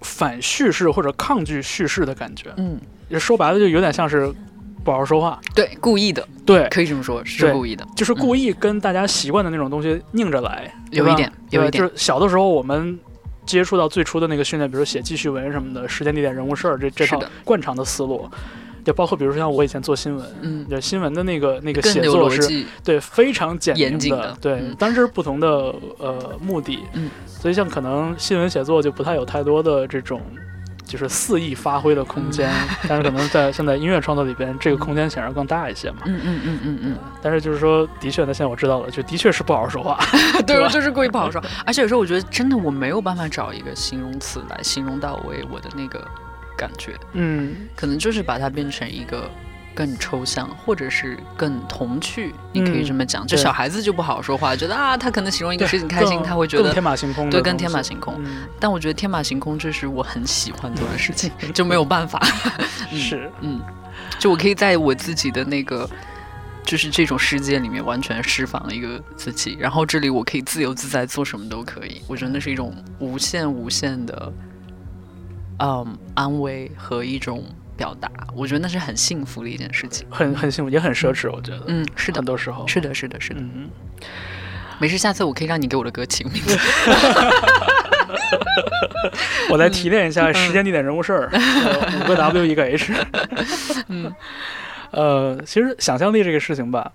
[0.00, 2.78] 反叙事或者抗拒叙事的感觉，嗯，
[3.18, 4.32] 说白了就有点像是
[4.84, 5.40] 不好好说话。
[5.54, 7.86] 对，故意的，对，可以这么说，是故意的。
[7.96, 11.82] 就是故意跟大家习惯的那种东西拧着来，有一点有一点。
[11.82, 12.98] 就是小的时候我们
[13.46, 18.28] 接触到最初的那个训练，比如说写记叙文什么的，时间、地点、人物、事儿，这这套是惯常的思路，
[18.84, 22.64] 就包括比如说像我以前做新闻，嗯，就新闻的那个那个写作是。
[22.84, 24.36] 对非常简明严谨的。
[24.40, 24.76] 对，嗯。
[24.78, 30.20] 当然这是不同的呃目的，嗯，所以像可能新闻写作就不太有太多的这种。
[30.94, 36.02] 就是肆意发挥的空间，嗯 但是可能在现在音乐创作里边，这个空间显然更大一些嘛。
[36.04, 36.98] 嗯嗯嗯嗯嗯。
[37.20, 39.98] 但是就是说，的确，那现在我知道了，就的确是不好好说话。
[40.46, 41.42] 对，我就是故意不好说。
[41.66, 46.06] 而且有时候我觉得真的我没有办法找一个形容词来形容到位我的那个
[46.56, 49.28] 感觉，嗯，可能就是把它变成一个
[49.74, 53.26] 更抽象，或者是更童趣，你可以这么讲。
[53.26, 58.14] 就小孩子就不好说话，觉得啊，他可能形容一个事情开心，他会觉得更天马行空对，更天马行空。
[58.18, 62.20] 嗯，但我觉得天马行空这是我很喜欢做的事情，就没有办法。
[62.92, 63.60] 嗯是，嗯，
[64.18, 65.88] 就我可以在我自己的那个。
[66.66, 74.32] 就是这种世界里面完全释放了一个自己，然后这里我可以自由自在做什么都可以，我觉得那是一种无限无限的
[75.58, 77.44] 嗯安慰和一种
[77.76, 80.06] 表达，我觉得那是很幸福的一件事情。
[80.10, 81.62] 很很幸福，也很奢侈，我觉得。
[81.66, 83.40] 嗯，是的很，多时候是的，是的，是的。
[83.40, 83.68] 嗯，
[84.78, 86.58] 没事，下次我可以让你给我的歌起个名字。
[89.50, 92.92] 我再提炼一下时间、地点、人物、事儿，呃五个 W 一个 H。
[93.88, 94.12] 嗯，
[94.90, 96.92] 呃，其实想象力这个事情吧，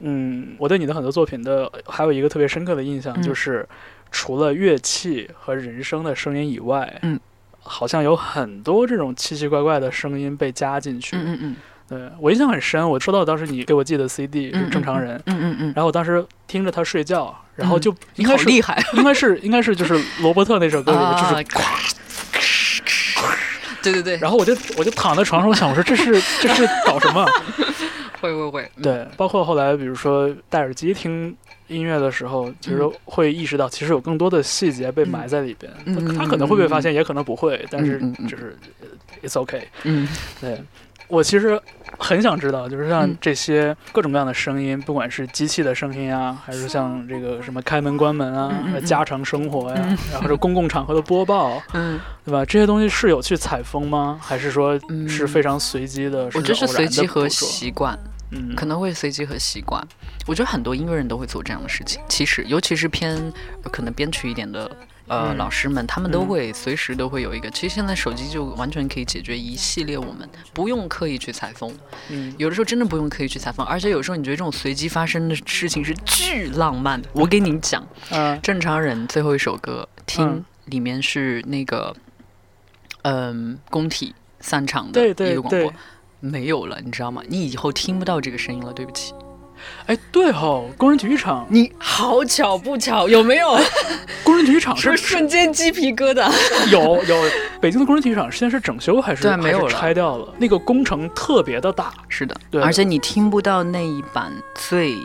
[0.00, 3.68] 嗯，我对你的很多作品的还有一个特别深刻的印象，嗯就是
[4.10, 7.20] 除了乐器和人声的声音以外，嗯，
[7.62, 11.16] 好像有很多这种奇奇怪怪的声音被加进去。
[11.16, 11.56] 嗯嗯嗯
[11.88, 21.42] 对我印象很深，我收到当时你给我寄的 CD 是嗯正常人，嗯嗯嗯，然后我当时听着他睡觉，然后就你 应该是、厉害应该是应该是就是罗伯特那首歌里面就是啊！
[23.82, 27.28] 对对对，然后我就我就躺在床上，我想我说这是这是搞什么？
[28.20, 31.34] 会会会，对，包括后来比如说戴耳机听
[31.68, 35.72] 音乐的时候，其实嗯会意识到其实有更多的细节被埋在里边。
[36.16, 37.98] 他可能会被发现，也可能不会，但是
[38.28, 38.86] 就是呃
[39.22, 39.62] it's okay。
[39.84, 40.06] 嗯
[40.40, 40.60] 对。
[41.08, 41.60] 我其实
[41.98, 52.44] 很想知道，就是像嗯这些各种各样的声音，不管是机器的声音啊，还是像这个什么开门关门啊嗯嗯，嗯家常生活呀嗯，然后是公共场合的播报，嗯，对吧？
[52.44, 54.20] 这些东西是有去采风吗？
[54.22, 56.26] 还是说嗯是非常随机的？
[56.26, 57.98] 我觉得是偶然地随机和习惯。
[58.30, 59.82] 嗯，可能会随机和习惯。
[60.26, 62.00] 我觉得很多音乐人都会做这样的事情。
[62.08, 63.16] 其实，尤其是偏
[63.62, 64.70] 呃可能编曲一点的
[65.08, 67.50] 呃、嗯老师们，他们都嗯会随时都会有一个。
[67.50, 71.74] 其实现在手机就完全可以解决一系列我们不用刻意去采风，
[72.10, 77.08] 嗯有的时候真的不用刻意去采风，而且有时候你觉得这种随机发生的事情是巨浪漫的。
[77.12, 81.92] 我给你讲，嗯正常人最后一首歌听嗯里面是那个
[83.02, 85.72] 嗯、工体散场的一个广播对。
[86.20, 87.22] 没有了，你知道吗？
[87.28, 89.12] 你以后听不到这个声音了，对不起。
[89.86, 93.58] 哎，对哦，工人体育场，你好巧不巧，有没有？
[94.24, 96.30] 工人体育场是 不是是瞬间鸡皮疙瘩？
[96.72, 97.16] 有有，
[97.60, 100.32] 北京的工人体育场现在是整修还是对啊没有了拆掉了？
[100.38, 104.96] 那个工程特别的大，是的，对而且你听不到那一版最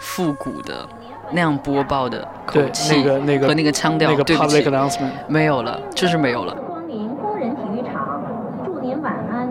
[0.00, 0.88] 复古的
[1.30, 6.54] 那样播报的口，气那个那个和那个腔调，那个 public，announcement，没有了，就是没有了。
[6.66, 8.20] 光临工人体育场，
[8.64, 9.48] 祝您晚安。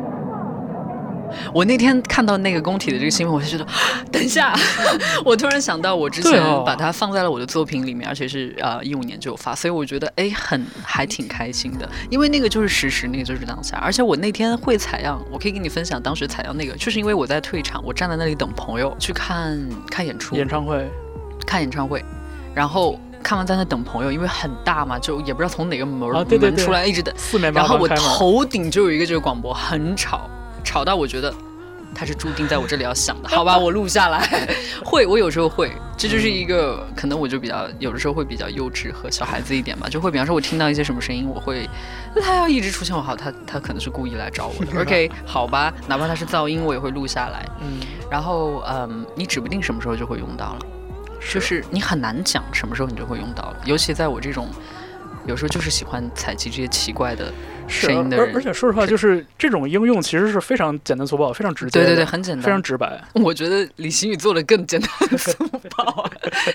[1.54, 3.68] 我那天看到那个工体的这个新闻，我就觉得，
[4.12, 4.54] 等一下，
[5.26, 19.60] 我突然想到我之前把它放在了我的作品里面，而且是呃一五年就有发，所以我觉得哎很还挺开心的，因为那个就是实时，那个就是当下，而且我那天会采样，我可以跟你分享当时采样那个，就是因为我在退场，我站在那里等朋友去看
[19.90, 20.90] 看演出，演唱会，
[21.46, 22.04] 看演唱会，
[22.54, 26.10] 然后看完在那等朋友，因为很大嘛，就也不知道从哪个门、
[26.40, 27.14] 门出来，一直等。
[27.18, 30.30] 四面八然后我头顶就有一个这个广播，很吵，
[30.64, 31.34] 吵到我觉得
[31.94, 33.30] 他是注定在我这里要响的。
[33.30, 34.48] 好吧，我录下来。
[34.84, 41.70] 会，我有时候会，这就是一个可能我就比较有的时候会比较幼稚和小孩子一点吧，就会比方说我听到一些什么声音，我会
[42.16, 44.80] 那他要一直出现，我好，他他可能是故意来找我的。
[44.82, 47.46] OK，好吧，哪怕他是噪音，我也会录下来。
[47.62, 50.60] 嗯，然后嗯，你指不定什么时候就会用到了。
[51.32, 54.48] 就是你很难讲什么时候你就会用到了，尤其在我这种
[55.28, 57.32] 有时候就是喜欢采集这些奇怪的是，
[57.68, 63.02] 声音的人，而而且说实话，就是这种应用其实是非常简单粗暴、非常直接，对对对，很简单，非常直白。
[63.16, 66.10] 我觉得李星宇做的更简单粗暴，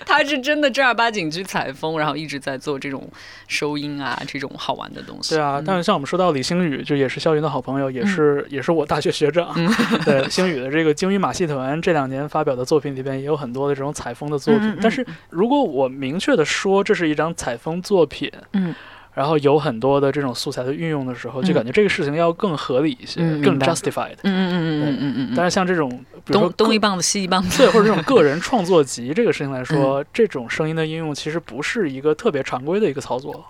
[0.05, 3.09] 他是真的正儿八经去采风，然后一直在做这种
[3.47, 5.35] 收音啊，这种好玩的东西。
[5.35, 9.51] 对啊，嗯但是像我们说到李星宇，就也是肖云的好朋友，也是、 也是我大学学长。
[9.57, 9.67] 嗯
[10.05, 14.77] 对，星宇的这个鲸鱼马戏团这两年发表的作品里边也有很多的这种采风的作品。
[14.81, 18.73] 但是如果我明确的说这是一张采风作品，嗯，
[19.17, 21.55] 然后有很多的这种素材的运用的时候，就嗯。
[21.55, 24.13] 感觉这个事情要更合理一些，更 justified。
[24.21, 25.33] 嗯嗯嗯嗯嗯嗯嗯。
[25.35, 25.89] 但嗯，是像这种，
[26.23, 29.65] 比如说东东一棒子西一棒子，对，或者这种个人创作集这个事情来嗯。
[29.65, 33.43] 说，这种声音的应用其实不是一个特别常规的一个操作。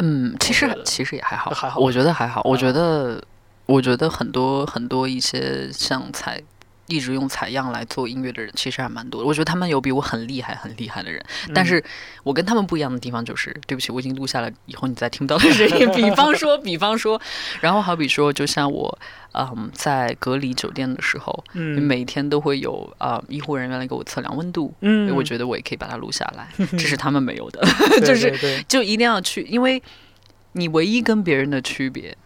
[0.00, 3.22] 嗯，其实其实也还好，还好我觉得还好，我嗯觉得
[3.66, 6.42] 我觉得很多很多一些像采。
[6.86, 11.24] 一直用采样来做音乐的人其实还蛮多的，我觉得他们有比我很厉害、很厉害的人，
[11.54, 11.84] 但嗯是
[12.22, 15.90] 我跟他们不一样的地方就是，对不起，我已经录下来，以后你再听不到的声音。
[15.92, 17.20] 比方说， 比方说，
[17.60, 18.98] 然后好比说，就像我，
[19.32, 27.66] 嗯，在隔离酒店的时候，嗯，每天都会有啊、医护人员来给我测量温度，嗯，我觉得我也可以把它录下来， 这是他们没有的，
[28.04, 29.82] 就是就一定要去，因为
[30.52, 32.16] 你唯一跟别人的区别，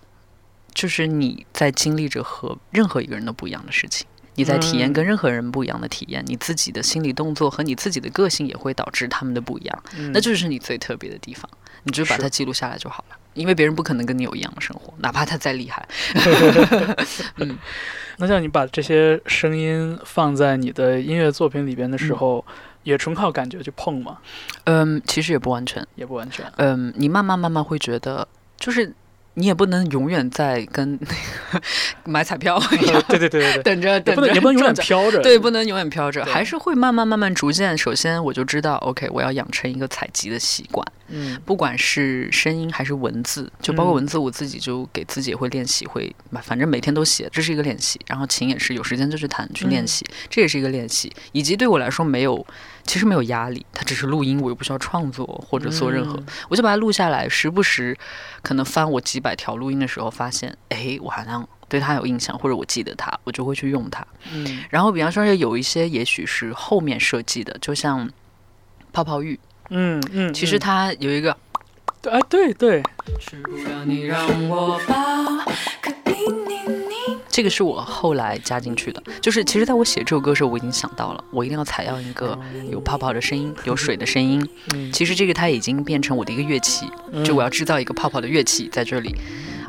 [0.74, 4.06] 就是你在经历着和任何一个人都不一样的事情。
[4.38, 9.82] 你在体验嗯跟任何人不一样的体验，你自己的心理动作和你自己的个性也会导致他们的不一样。
[9.96, 11.48] 嗯那就是你最特别的地方，
[11.84, 13.16] 你就把它记录下来就好了。
[13.34, 15.86] 因为别人不可能跟你有一样的生活，哪怕他再厉害。
[17.38, 17.58] 嗯
[18.18, 22.44] 那像你把这些声音放在你的音乐作品里边的时嗯候，
[22.82, 24.18] 也纯靠感觉去碰吗？
[24.64, 25.86] 嗯，其实也不完全。
[25.94, 26.44] 也不完全。
[26.56, 28.26] 嗯，你慢慢慢慢会觉得，
[28.56, 28.92] 就是
[29.38, 31.64] 你也不能永远在跟那个
[32.04, 35.20] 买彩票一样，对对对对对，等着 等着，也不能永远飘着。
[35.22, 37.78] 对，不能永远飘着，还是会慢慢慢慢逐渐。
[37.78, 46.12] 首先，我就知道，OK，我要养成一个采集的习惯，嗯不管是声音还是文字，就包括嗯文字，我自己就给自己会练习，会
[46.42, 48.00] 反正每天都写，这是一个练习。
[48.08, 51.12] 然后琴也是有时间就去弹去练嗯习，这也是一个练习。
[51.30, 52.44] 以及对我来说没有，
[52.88, 57.94] 其实没有压力，它只是录音，我又不需要创作或者做任何，嗯我就把它录下来，时不时
[58.40, 64.04] 可能翻我几百条录音的时候，发现，哎，我好像对它有印象，或者我记得它，我就会去用它。
[64.32, 68.10] 嗯然后比方说有一些也许是后面设计的，就像
[68.90, 71.36] 泡泡浴，嗯嗯，其实嗯它有一个。
[72.00, 72.80] 对哎对对，
[73.18, 74.94] 是不要你让我抱，
[75.82, 75.97] 可你你你。
[77.28, 82.38] 这个是我后来加进去的，就是其实在我写这首歌的时候，我已经想到了，我一定要采样一个
[82.70, 84.46] 有泡泡的声音、有水的声音。
[84.74, 86.86] 嗯其实这个它已经变成我的一个乐器，
[87.24, 89.14] 就我要制造一个泡泡的乐器在这里。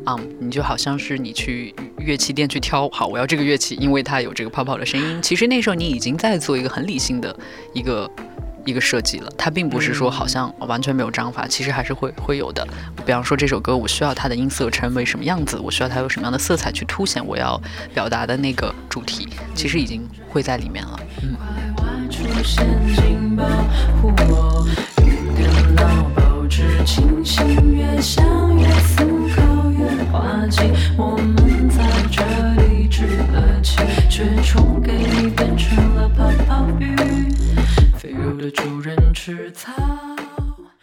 [0.05, 5.21] 啊、你就好像是你去乐器店去挑，好，我要这个乐器，因为它有这个泡泡的声音。
[5.21, 7.37] 其实那时候你已经在做一个很理性的
[7.73, 8.09] 一个
[8.69, 12.65] 一个设计了，它并不是说好像完全没有章法，其实还是会会有的。
[13.05, 17.59] 比方说这首歌，我需要它的音色成为什么样子，我需要它有什么样的色彩去凸显我要
[17.93, 20.99] 表达的那个主题，其实已经会在里面了。
[21.23, 21.35] 嗯，
[34.09, 36.93] 却冲给你变成了泡泡浴。
[37.99, 39.73] 肥肉的主人吃草。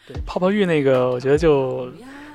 [0.06, 1.90] 对泡泡浴那个，我觉得就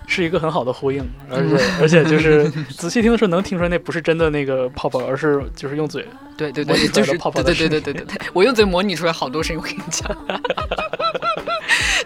[0.08, 6.04] 是一个很好的呼应，而且而且就是仔细听的时候能听出来，那不是真的那个泡泡，而是就是用嘴。
[6.36, 10.10] 对对对，就是泡泡的对对对对对对，我用嘴模拟出来好多声音，我跟你讲。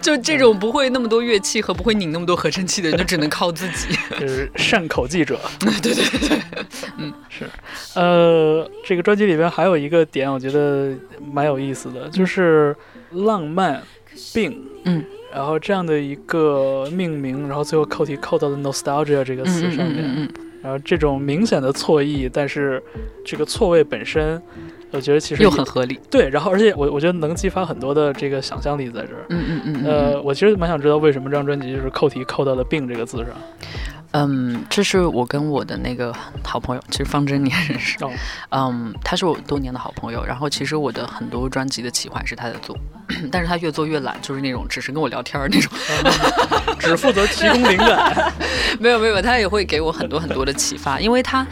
[0.00, 3.96] 就这种不会那么多乐器和不会拧那么多合成器的人，就只能靠自己。
[4.20, 5.38] 就是善口记者。
[5.60, 5.94] 对对
[6.28, 6.38] 对，
[6.98, 7.46] 嗯， 是。
[7.94, 10.92] 呃，这个专辑里边还有一个点，我觉得
[11.32, 12.74] 蛮有意思的，就是
[13.10, 13.82] 浪漫
[14.32, 14.62] 病。
[14.84, 15.04] 嗯。
[15.34, 20.28] 然后这样的一个命名，然后最后扣题扣到了 nostalgia 这个嗯词上面，嗯嗯嗯
[20.62, 22.82] 然后这种明显的错意，但是
[23.22, 24.40] 这个错位本身，
[24.92, 25.98] 我觉得其嗯，实又很合理。
[26.10, 26.28] 对。
[26.28, 29.26] 然后而且我我觉得能激发很多的这个想象力在这儿。
[29.30, 33.28] 嗯嗯嗯嗯呃，我其实蛮想知道为什么这张专辑就是扣题扣到了“病”这个字上。
[34.12, 38.02] 嗯，这是我跟我的那个好朋友，其实方珍你也认识。
[38.02, 38.10] 哦
[38.50, 42.74] 嗯，他是我多年的好朋友，然后其实我的很多专辑的企划是他在做，
[43.30, 45.70] 但是他越做越懒，就是那种只是跟我聊天儿那种。
[46.78, 48.32] 只负责提供灵感。
[48.80, 51.46] 没有没有，他也会给我很多很多的启发，因为他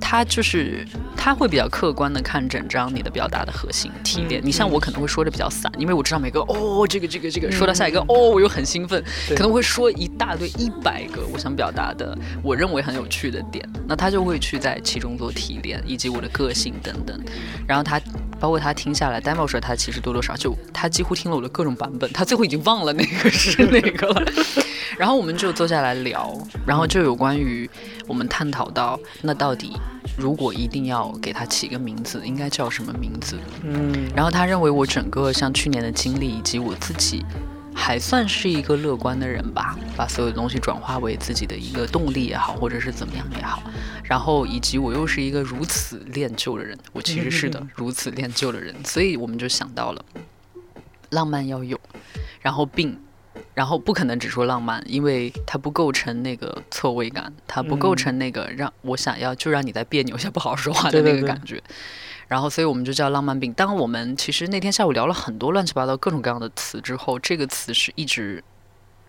[0.00, 0.86] 他就是
[1.16, 4.42] 他会比较客观的看整张你的表达的核心提炼。
[4.42, 17.20] 嗯你像我可能会说的比较散，因为我知道每个哦这个这个这个，说到下一个哦我又很兴奋，可能会说一大堆一百个我想表达的我认为很有趣的点，那他就会去在其中做提炼，以及我的个性等等。
[17.66, 18.00] 然后他
[18.38, 24.22] 包括他听下来 demo 时候，他其实多多少少就他几乎听了我的各种版本，他最后已经忘了那个是哪个了。
[24.98, 27.68] 然后我们就坐下来聊，然后就有关于
[28.06, 29.76] 我们探讨到，那到底
[30.16, 33.36] 如果一定要给他起个名字，应该叫什么名字？
[33.62, 37.24] 嗯然后他认为我整个像去年的经历以及我自己。
[37.78, 43.62] 还算是一个乐观的人吧，把所有东西转化为自己的一个动力也好，或者是怎么样也好，
[44.02, 50.04] 然后以及我又是一个如此恋旧的人，我其实是的，如此恋旧的人，所以我们就想到了，
[51.10, 51.78] 浪漫要有，
[52.40, 52.98] 然后并，
[53.54, 61.62] 然后不可能只说浪漫，因为它不构成那个错位感，它不构成那个让我想要就让你在别扭一下不好好说话的那个感觉。
[62.28, 63.52] 然后，所以我们就叫浪漫病。
[63.52, 68.42] 当我们其实那天下午聊了很多乱七八糟各种各样的词之后，这个词是一直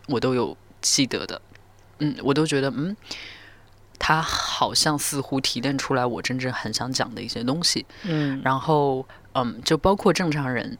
[0.08, 1.42] 我都有记得的。
[2.00, 2.96] 嗯，我都觉得，嗯，
[3.98, 7.86] 它好像似乎提炼出来我真正很想讲的一些东西。
[8.04, 9.04] 嗯，然后，
[9.34, 10.78] 嗯，就包括正常人，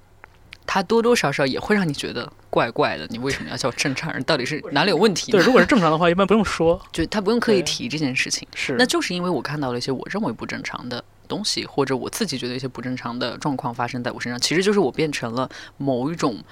[0.68, 3.08] 他多多少少也会让你觉得怪怪的。
[3.10, 4.24] 你为什么要叫正常人？
[4.26, 5.32] 到底是哪里有问题？
[5.32, 6.80] 对，如果是正常的话，一般不用说。
[6.94, 8.48] 就他不用刻意提这件事情。
[8.54, 15.48] 是，那就是因为我看到了一些我认为不正常的东西，或者我自己觉得一些不正常的状况发生在我身上，其实就是我变成了
[15.78, 16.44] 某一种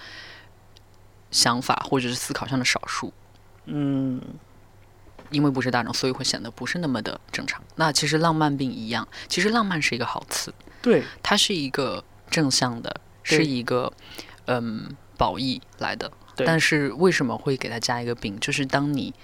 [1.31, 3.11] 想法或者是思考上的少数。
[3.65, 4.21] 嗯
[5.31, 7.61] 因为不是大众，所以会显得不是那么的正常。
[7.75, 10.53] 那其实浪漫病一样，其实浪漫是一个好词，
[10.83, 13.91] 对，它是一个正向的，是一个
[14.45, 16.11] 嗯褒义来的。
[16.35, 18.39] 但是为什么会给它加一个病？
[18.39, 19.15] 就是当你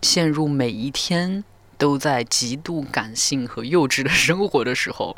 [0.00, 1.44] 陷入每一天
[1.78, 5.16] 都在极度感性和幼稚的生活的时候，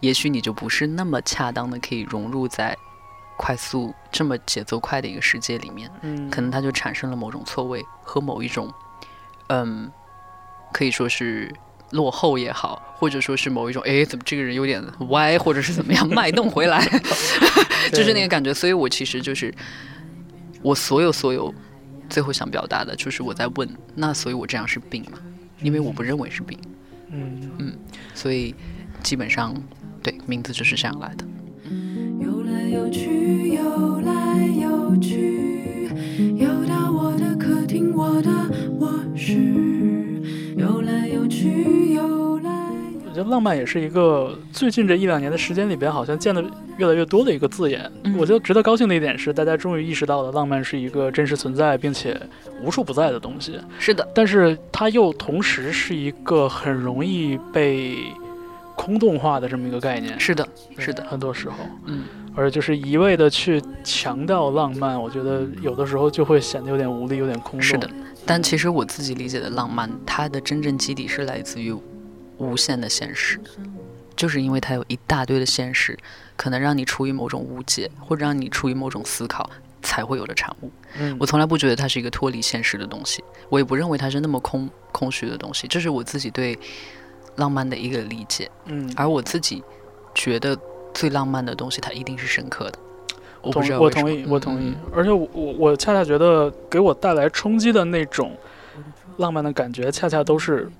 [0.00, 2.76] 也许你就不是那么恰当的可以融入在
[3.36, 5.90] 快速这么节奏快的一个世界里面。
[6.02, 8.70] 嗯，可能它就产生了某种错位和某一种
[9.46, 9.90] 嗯，
[10.72, 11.54] 可以说是
[11.90, 16.84] 落后也好，或者说是某一种哎，怎么这个人有点歪，或者是怎么样脉动回来，
[17.92, 18.52] 就是那个感觉。
[18.52, 19.54] 所以我其实就是
[20.62, 21.54] 我所有所有
[22.08, 25.18] 最后想表达的，就是我在问，那所以我这样是病吗？
[25.62, 26.58] 因为我不认为是病，
[27.10, 27.72] 嗯
[28.14, 28.54] 所以
[29.02, 29.54] 基本上
[30.02, 31.24] 对名字就是这样来的。
[32.20, 35.88] 游来游去，游来游去，
[36.36, 38.30] 游到我的客厅，我的
[38.78, 39.34] 卧室。
[40.56, 42.09] 游来游去，游来。
[43.10, 46.42] 我觉得浪漫也是一个最近这一两年的时间里边，好像见的
[46.76, 47.90] 越来越多的一个字眼。
[48.04, 52.16] 嗯我觉得值得高兴的一点是，大家终于意识到了浪漫是一个真实存在并且
[52.62, 57.96] 无处不在的东西，是的，但是它又同时是一个很容易被
[58.76, 60.18] 空洞化的这么一个概念。
[60.20, 60.46] 是的，
[60.78, 61.56] 是的，很多时候，
[61.86, 62.04] 嗯，
[62.36, 67.62] 而就是一味的去强调浪漫，我觉得有的时候就会显得有点无力，有点空洞。
[67.62, 67.90] 是的，
[68.24, 71.74] 但其实我自己理解的浪漫，它的真正基底是来自于
[72.40, 73.38] 无限的现实，
[74.16, 75.96] 就是因为它有一大堆的现实，
[76.36, 79.48] 可能让你处于某种误解，或者让你处于某种思考，
[79.82, 80.70] 才会有的产物。
[80.98, 86.58] 嗯，我从来不觉得它是一个脱离现实的东西，我也不认为它是那么空空虚的东西，这是我自己对
[87.36, 88.50] 浪漫的一个理解。
[88.64, 89.62] 嗯，而我自己
[90.14, 90.58] 觉得
[90.94, 92.78] 最浪漫的东西，它一定是深刻的。
[93.42, 94.76] 我不同我同意，我同意嗯。
[94.94, 98.36] 而且我我我恰恰觉得给我带来冲击的那种
[99.18, 100.70] 浪漫的感觉，恰恰都是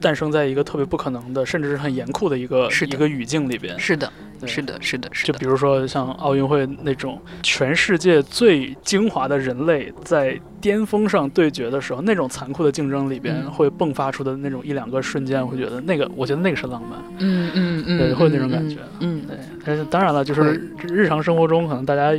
[0.00, 3.78] 诞生在一个特别不可能的，甚至是很严酷的一个的一个语境里边。
[3.78, 4.10] 是的，
[4.44, 5.46] 是的，是的，是的就比。
[5.46, 16.98] 如说像奥运会那种全世界最精华的人类在巅峰上对决的时候，那种残酷的竞争里边嗯会迸发出的那种一两个瞬间，我会觉得那个，我觉得那个是浪漫。
[17.18, 22.12] 嗯嗯嗯，对会有那种嗯感觉嗯，对，但是当然了，就是日常生活中可能大家。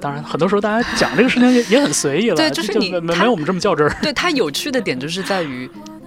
[0.00, 3.96] 当然，很多时候大家讲这个事情也也很随意了，对就是你他没没有我们这么较真儿。
[4.02, 5.66] 对它有趣的点就是在于，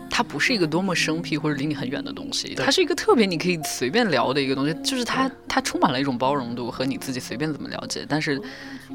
[0.10, 8.06] 它不是一个多么生僻或者离你很远的东西，它是一个特别你可以随便聊的一个东西，就是它它充满了一种包容度和你自己随便怎么了解。
[8.08, 8.42] 但是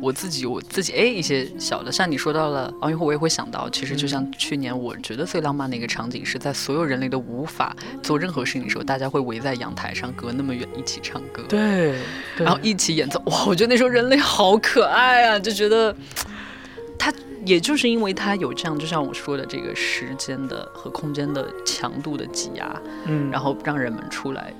[0.01, 11.43] 我自己我自己哎一些小的，像你说到了奥运会，我也会想到，其实就像去年我觉得最浪漫的一个场景是在所有人类都无法做任何事情的时候，大家会围在阳台上隔那么远一起唱歌。
[11.49, 11.95] 对，
[12.37, 13.45] 对然后一起演奏，哇！
[13.47, 15.95] 我觉得那时候人类好可爱啊，就觉得
[16.99, 17.13] 他
[17.45, 24.53] 也就是因为它有这样，就像我说的这个时间的和空间的强度的挤压，嗯，然后让人们出来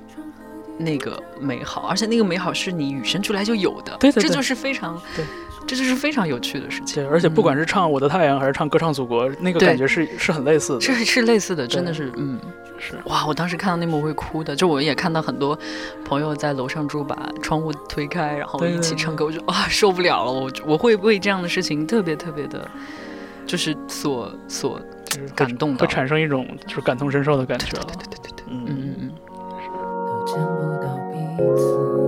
[0.77, 5.25] 那个美好，而且那个美好是你与生俱来就有的，对对对这就是非常对。
[5.67, 10.81] 这就是非常有趣的事情，而且不管是唱《我的太阳》还是唱《歌唱祖国》，那个感觉是是很类似的。
[10.81, 12.39] 是是类似的，真的是，嗯，
[12.77, 13.25] 是，哇！
[13.25, 15.57] 我当时看到那幕会哭的，就我也看到很多
[16.03, 22.69] 朋友在楼上住把窗户推开，然后一起唱歌，我就啊受不了了，我我会为这样的事情特别特别的，
[23.45, 27.85] 就是所所就是感动的会，产生一种就是感同身受的感觉了。
[27.85, 29.11] 对对对对对，嗯嗯嗯嗯，
[30.07, 31.15] 都见不到彼
[31.55, 32.00] 此。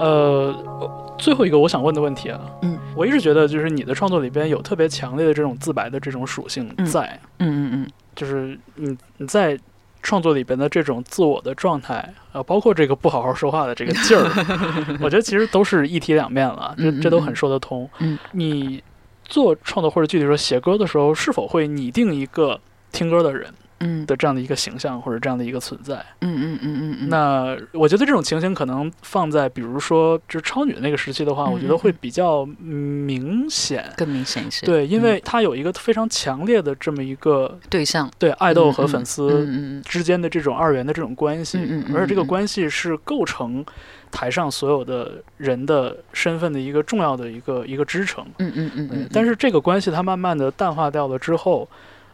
[0.00, 6.86] 呃，最后一个我想问的问题啊，嗯，我一直觉得就是你的创作里边有特别强烈的这种自白的这种属性嗯。
[6.86, 7.90] 在，嗯嗯嗯。
[8.16, 9.58] 就是你你在
[10.02, 14.24] 创作里边的这种自我的状态，呃，包括这个不好好说话的这个劲儿，
[15.00, 17.88] 我觉得其实都是一体两面了，这这都很说得通。
[17.98, 18.82] 嗯，你
[19.24, 22.58] 做创作或者具体说写歌的时候，是否会拟定一个
[22.90, 24.06] 听歌的人嗯。
[24.06, 25.94] 的这样的一个形象或者这样的一个存在？
[26.20, 33.84] 嗯嗯嗯嗯嗯，那我觉得这种情形可能放在比如说就是超女那个时期的话，嗯我觉得会比较明显。
[33.96, 35.02] 更明显一些，对，因嗯。
[35.02, 38.10] 为它有一个非常强烈的这么一个对象。
[38.18, 42.26] 对爱豆和嗯粉丝之间的这种二元的这种关系，嗯而且这个嗯。
[42.26, 43.64] 关系是构成
[44.10, 48.24] 台上所有的人的身份的一个重要的一个一个支撑。
[48.38, 51.68] 嗯嗯嗯嗯，但是这个关系它慢慢的淡化掉了之后，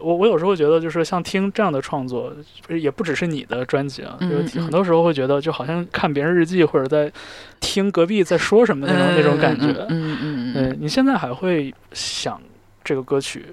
[0.06, 2.32] 我我有时候觉得，就是像听这样的创作，
[2.68, 7.12] 也不只是你的专辑啊，嗯就是嗯很多时候会觉得，就好像看别人日记或者在
[7.58, 9.66] 听隔壁在说什么那种、那种感觉。
[9.66, 12.40] 嗯嗯嗯嗯嗯，你现在还会想
[12.84, 13.46] 这个歌曲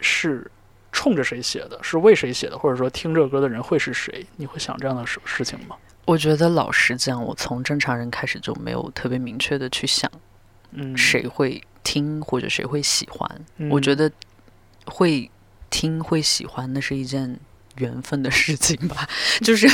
[0.00, 0.50] 是
[0.90, 4.26] 冲着谁写的，是为谁写的，或者说听这个歌的人会是谁？
[4.36, 5.76] 你会想这样的事事情吗？
[6.06, 10.10] 我觉得老实讲，我从正常人开始就没有特别明确的去想
[10.72, 13.30] 嗯，谁会听或者谁会喜欢。
[13.58, 13.68] 嗯？
[13.70, 14.10] 我觉得
[14.86, 15.28] 会
[15.76, 17.38] 听会喜欢，那是一件
[17.76, 19.06] 缘分的事情吧。
[19.44, 19.66] 就是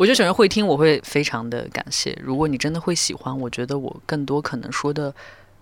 [0.00, 2.18] 我觉得首先会听，我会非常的感谢。
[2.20, 5.14] 如果你真的会喜欢，我觉得我更多可能说的，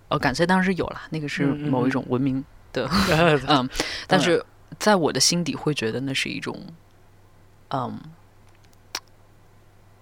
[0.08, 3.68] 呃，感谢当然是有啦，那个是某一嗯种文明的， 嗯嗯，
[4.06, 4.42] 但是
[4.78, 6.58] 在我的心底会觉得那是一种，
[7.68, 8.00] 嗯，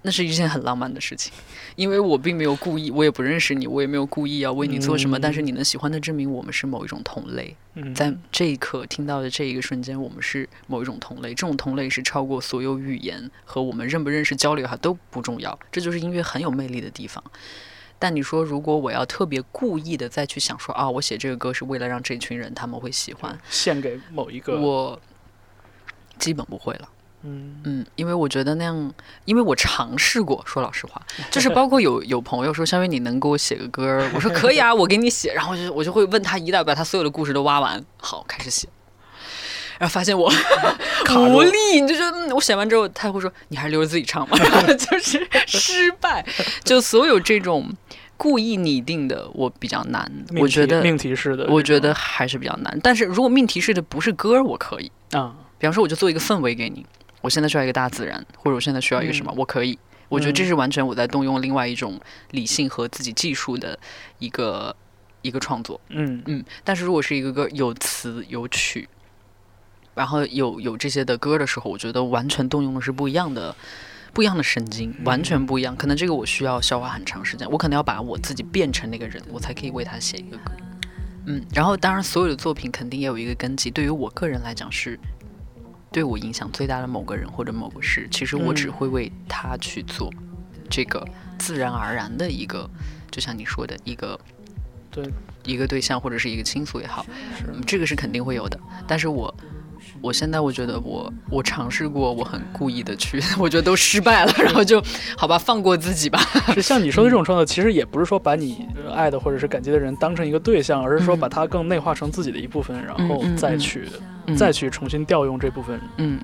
[0.03, 1.32] 那是一件很浪漫的事情，
[1.76, 17.22] 因为我并没有故意，我也不认识你，我也没有故意要为你做什么，嗯但是你能喜欢的证明我们是某一种同类，嗯在这一刻听到的这一个瞬间，我们是某一种同类，这种同类是超过所有语言和我们认不认识交流哈都不重要，这就是音乐很有魅力的地方。
[17.98, 24.98] 但你说，如果我要特别故意的再去想说啊，我写这个歌是为了让这群人他们会喜欢，献给某一个，我
[26.18, 26.88] 基本不会了。
[27.22, 28.94] 嗯嗯，因为我觉得那样，
[29.24, 31.00] 因为我尝试过，说老实话，
[31.30, 34.10] 就是包括有有朋友说，肖云你能给我写个歌儿？
[34.14, 35.32] 我说可以啊，我给你写。
[35.34, 38.68] 然后就我就会问他一大把他所有的故事都挖完，好开始写。
[39.78, 40.30] 然后发现我
[41.30, 44.36] 无力，你就觉得、嗯、我写完之后，他会说你还是留着自己唱吧，
[44.76, 46.24] 就是失败。
[46.62, 47.70] 就所有这种
[48.18, 50.10] 故意拟定的，我比较难。
[50.38, 52.78] 我觉得命题式的，我觉得还是比较难。
[52.82, 54.92] 但是如果命题式的不是歌儿，我可以。
[55.12, 56.84] 啊，比方说，我就做一个氛围给你，
[57.20, 59.78] 我现在需要一个大自然，或者我现在需要一个什么，我可以。
[60.08, 62.00] 我觉得这是完全我在动用另外一种
[62.32, 63.78] 理性和自己技术的
[64.18, 64.74] 一个
[65.22, 65.80] 一个创作。
[65.88, 68.88] 嗯嗯，但是如果是一个歌有词有曲，
[69.94, 73.54] 然后有有这些的歌的时候，我觉得完全动用的是不一样的。
[74.12, 75.76] 不一样的神经，完全不一样。
[75.76, 80.50] 可能这个我需要消化很长时间，我可能要把我自己变成那个人，我才可以为他写一个歌。
[81.26, 83.70] 嗯，然后当然所有的作品肯定也有一个根基。
[83.70, 84.98] 对于我个人来讲，是
[85.93, 88.72] 对我影响最大的某个人或者某个事，其实我只嗯。
[88.72, 90.12] 会为他去做
[90.68, 91.05] 这个
[91.38, 92.68] 自然而然的一个，
[93.11, 94.18] 就像你说的一个
[94.91, 95.11] 对。
[95.45, 97.05] 一个对象或者是一个倾诉也好，
[97.66, 98.61] 这个是肯定会有的。
[98.86, 99.34] 但是我
[100.03, 104.82] 我现在我觉得我我尝试过，我很故意的去， 我觉得都失败了，然后就
[105.16, 106.18] 好吧，放过自己吧。
[106.55, 106.62] 是。
[106.62, 111.20] 像你说的这种创作，其实也不是说把你呃爱的或者是感激的人当成一个对象，而是说嗯。
[111.20, 113.88] 把它更内化成自己的一部分，然后再去
[114.26, 114.36] 嗯。
[114.36, 116.18] 再去重新调用这部分嗯。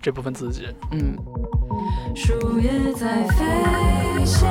[0.00, 0.66] 这部分自己。
[0.90, 1.14] 嗯，
[2.16, 4.50] 树叶在飞翔，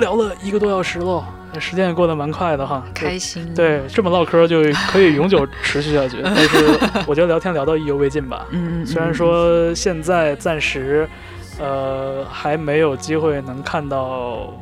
[0.00, 1.22] 聊了一个多小时喽，
[1.58, 2.82] 时间也过得蛮快的哈。
[2.92, 6.18] 开心。，对，这么唠嗑就可以永久持续下去。
[6.24, 8.44] 但是我觉得聊天聊到意犹未尽吧。
[8.50, 11.08] 嗯嗯，虽然说现在暂时，
[11.60, 14.52] 呃，还没有机会能看到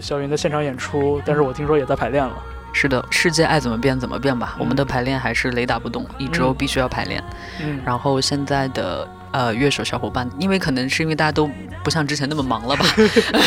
[0.00, 2.34] 小云的现场演出，但是我听说也在排练了。
[2.72, 4.54] 是的，世界爱怎么变怎么变吧。
[4.58, 7.22] 我们的排练还是雷打不动，一周嗯必须要排练。
[7.62, 11.48] 嗯，然后现在的呃乐手小伙伴，因为可能是因为大家都
[11.82, 12.84] 不像之前那么忙了吧，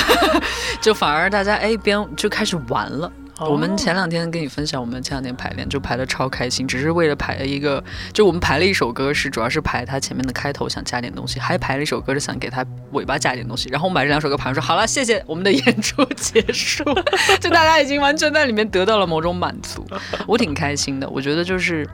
[0.81, 3.11] 就反而大家哎边就开始玩了。
[3.39, 13.67] 我们前两天跟你分享，我们前两天排练就排的超开心，只是为了排一个，就我们排了一首歌是主要是排它前面的开头想加点东西，还排了一首歌是想给它尾巴加点东西。
[13.69, 16.83] 然后我们把这两首歌排完说好了，谢谢，我们的演出结束，
[17.41, 19.83] 就大家已经完全在里面得到了某种满足，
[20.27, 21.09] 我挺开心的。
[21.09, 21.87] 我觉得就是，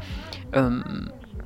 [0.51, 0.83] 嗯。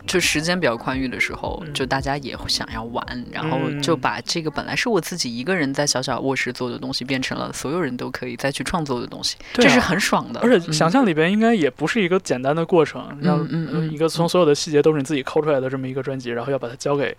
[0.08, 9.68] 就时间比较宽裕的时候，就大家也想要玩，然后就把这个本来是我自己一个人在小小卧室做的东西，变成了所有人都可以再去创作的东西，对啊。
[9.68, 10.39] 这是很爽的。
[10.41, 13.91] 而且想象里边应该也不是一个简单的过程，让嗯嗯嗯。
[13.91, 17.16] 一个从所有的细节都是你自己抠出来的这么一个专辑，然后要把它交给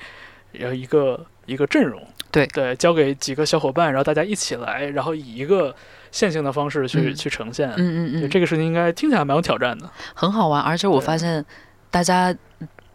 [0.58, 2.46] 呃一个一个阵容，对。
[2.48, 5.74] 对，交给几个小伙伴，然后大家一起来，然后以一个
[6.10, 7.14] 线性的方式去、嗯。
[7.14, 7.70] 去呈现。
[7.70, 9.88] 嗯嗯嗯，对这个事情应该听起来蛮有挑战的。
[10.14, 11.44] 很好玩，而且我发现
[11.90, 12.34] 大家。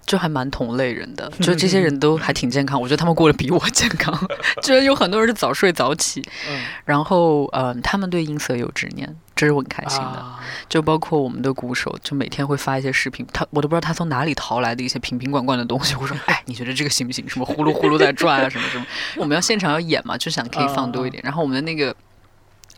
[0.07, 4.17] 就还蛮同类人的，就这些人都还挺健康，我觉得他们过得比我健康。
[4.63, 10.05] 就是有很多人是早睡早起，嗯，然后嗯、呃他们对音色有执念，这是我很开心的。
[10.05, 10.39] 啊，
[10.69, 15.93] 就包括我们的鼓手，就每天会发一些视频，他我都不知道他从哪里淘来的一些瓶瓶罐罐的东西。
[15.99, 17.27] 我说，哎，你觉得这个行不行？
[17.27, 18.85] 什么呼噜呼噜在转啊，什么什么。
[19.17, 21.21] 我们要现场要演嘛，就想可以放多一点。
[21.23, 21.93] 然后我们的那个。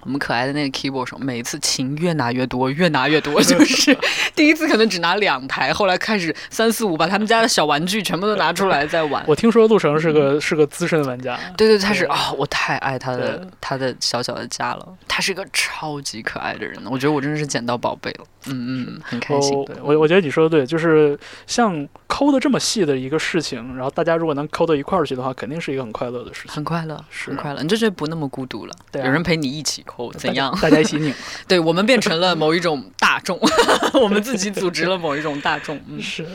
[0.02, 3.98] 我们可爱的那个 keyboard 手，每一次琴越拿越多，越拿越多，就是
[4.36, 9.24] 第一次可能只拿两台，后来开始三四五，把他们家的小玩具全部都拿出来在玩。
[9.28, 14.88] 我听说陆成是个是个资深玩家，对对，他是对啊、我太爱他的他的小小的家了。
[15.08, 18.26] 他是个超级可爱的人，我觉得我真的是捡到宝贝了。
[18.48, 19.64] 嗯嗯，很开心。
[19.66, 21.18] 对我我觉得你说的对，就是
[21.48, 26.52] 像抠的这么细的一个事情，然后大家如果能抠到一块儿去的话，肯定是一个很快乐的事情。
[26.52, 30.52] 很快乐，是很快乐，你就觉得不那么孤独了，对啊有人陪你一起抠，怎样？
[30.54, 31.14] 大家大家一起拧。
[31.48, 33.40] 对我们变成了某一种大众，
[34.02, 35.80] 我们自己组织了某一种大众。
[35.88, 36.26] 嗯，是。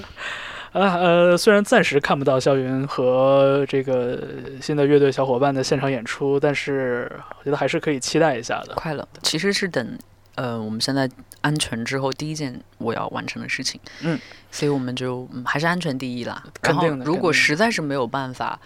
[0.72, 4.20] 啊呃，虽然暂时看不到肖云和这个
[4.60, 7.08] 新的乐队小伙伴的现场演出，但是
[7.38, 8.74] 我觉得还是可以期待一下的。
[8.74, 9.96] 快乐其实是等
[10.34, 11.08] 呃我们现在
[11.44, 13.80] 安全之后第一件我要完成的事情。
[14.00, 14.18] 嗯，
[14.50, 16.42] 所以我们就、嗯、还是安全第一啦。
[16.62, 18.58] 然后如果实在是没有办法。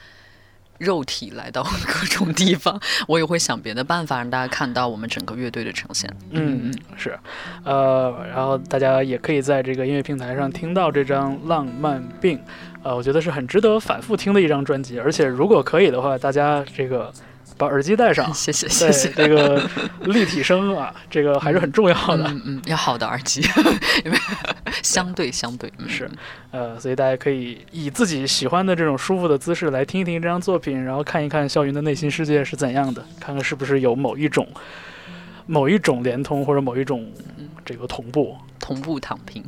[0.78, 6.09] 肉体来到各种地方，我也会想别的办法让大家看到我们整个乐队的呈现。
[6.30, 7.18] 嗯，是，
[7.64, 12.38] 呃，然后大家也可以在这个音乐平台上听到这张《浪漫病》，
[12.84, 17.12] 呃，我觉得是很值得反复听的一张专辑，而且如果可以的话，大家这个
[17.59, 19.10] 把耳机戴上， 谢谢谢谢。
[19.10, 19.68] 这个
[20.02, 22.24] 立体声啊，这个还是很重要的。
[22.28, 23.43] 嗯嗯，要好的耳机，
[24.05, 24.16] 因为
[24.82, 26.09] 相对相对、嗯、是，
[26.52, 34.47] 呃，所以大家可以以自己喜欢的这种舒服的姿势来听一听这张作品，然后看一看肖云的内心世界是怎样的，看看是不是有某一种、
[35.47, 37.05] 某一种连通或者某一种
[37.64, 38.36] 这个同步。
[38.60, 39.43] 同步躺平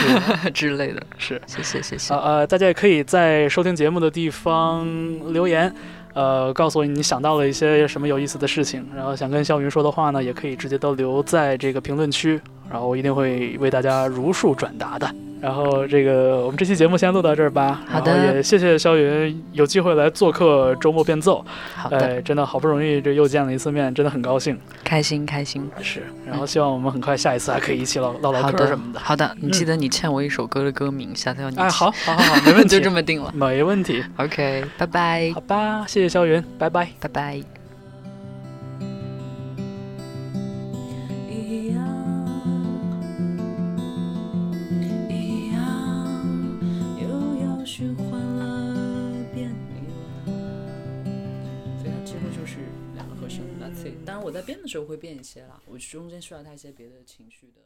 [0.52, 1.02] 之类的。
[1.16, 2.12] 是，谢谢谢谢。
[2.12, 4.86] 呃呃，大家也可以在收听节目的地方
[5.32, 5.74] 留言。
[6.16, 12.40] 呃，告诉我你想到了一些什么有意思的事情，然后想跟肖云说的话呢，也可以直接都留在这个评论区，
[12.70, 15.08] 然后我一定会为大家如数转达的。
[15.38, 17.82] 然后这个我们这期节目先录到这儿吧。
[17.86, 21.44] 好的也谢谢肖云有机会来做客周末变奏。
[21.74, 24.58] 好的，哎，真的好不容易这又见了一次面，真的很高兴。
[24.82, 25.70] 开心开心。
[25.82, 28.98] 是，然后希望我们很快下一次还可以一起唠唠唠嗑什么的。
[28.98, 33.30] 好的，你记得你欠我一首歌的歌名，下次要你哎，好，好，好，好， 没问题，就这么定了。
[33.34, 34.02] 没问题。
[34.16, 36.88] OK，拜拜好吧，谢谢肖云，拜拜。
[36.98, 37.55] 拜拜。
[54.46, 57.60] 变的时候会变一些啦，我中间需要他一些别的情绪的。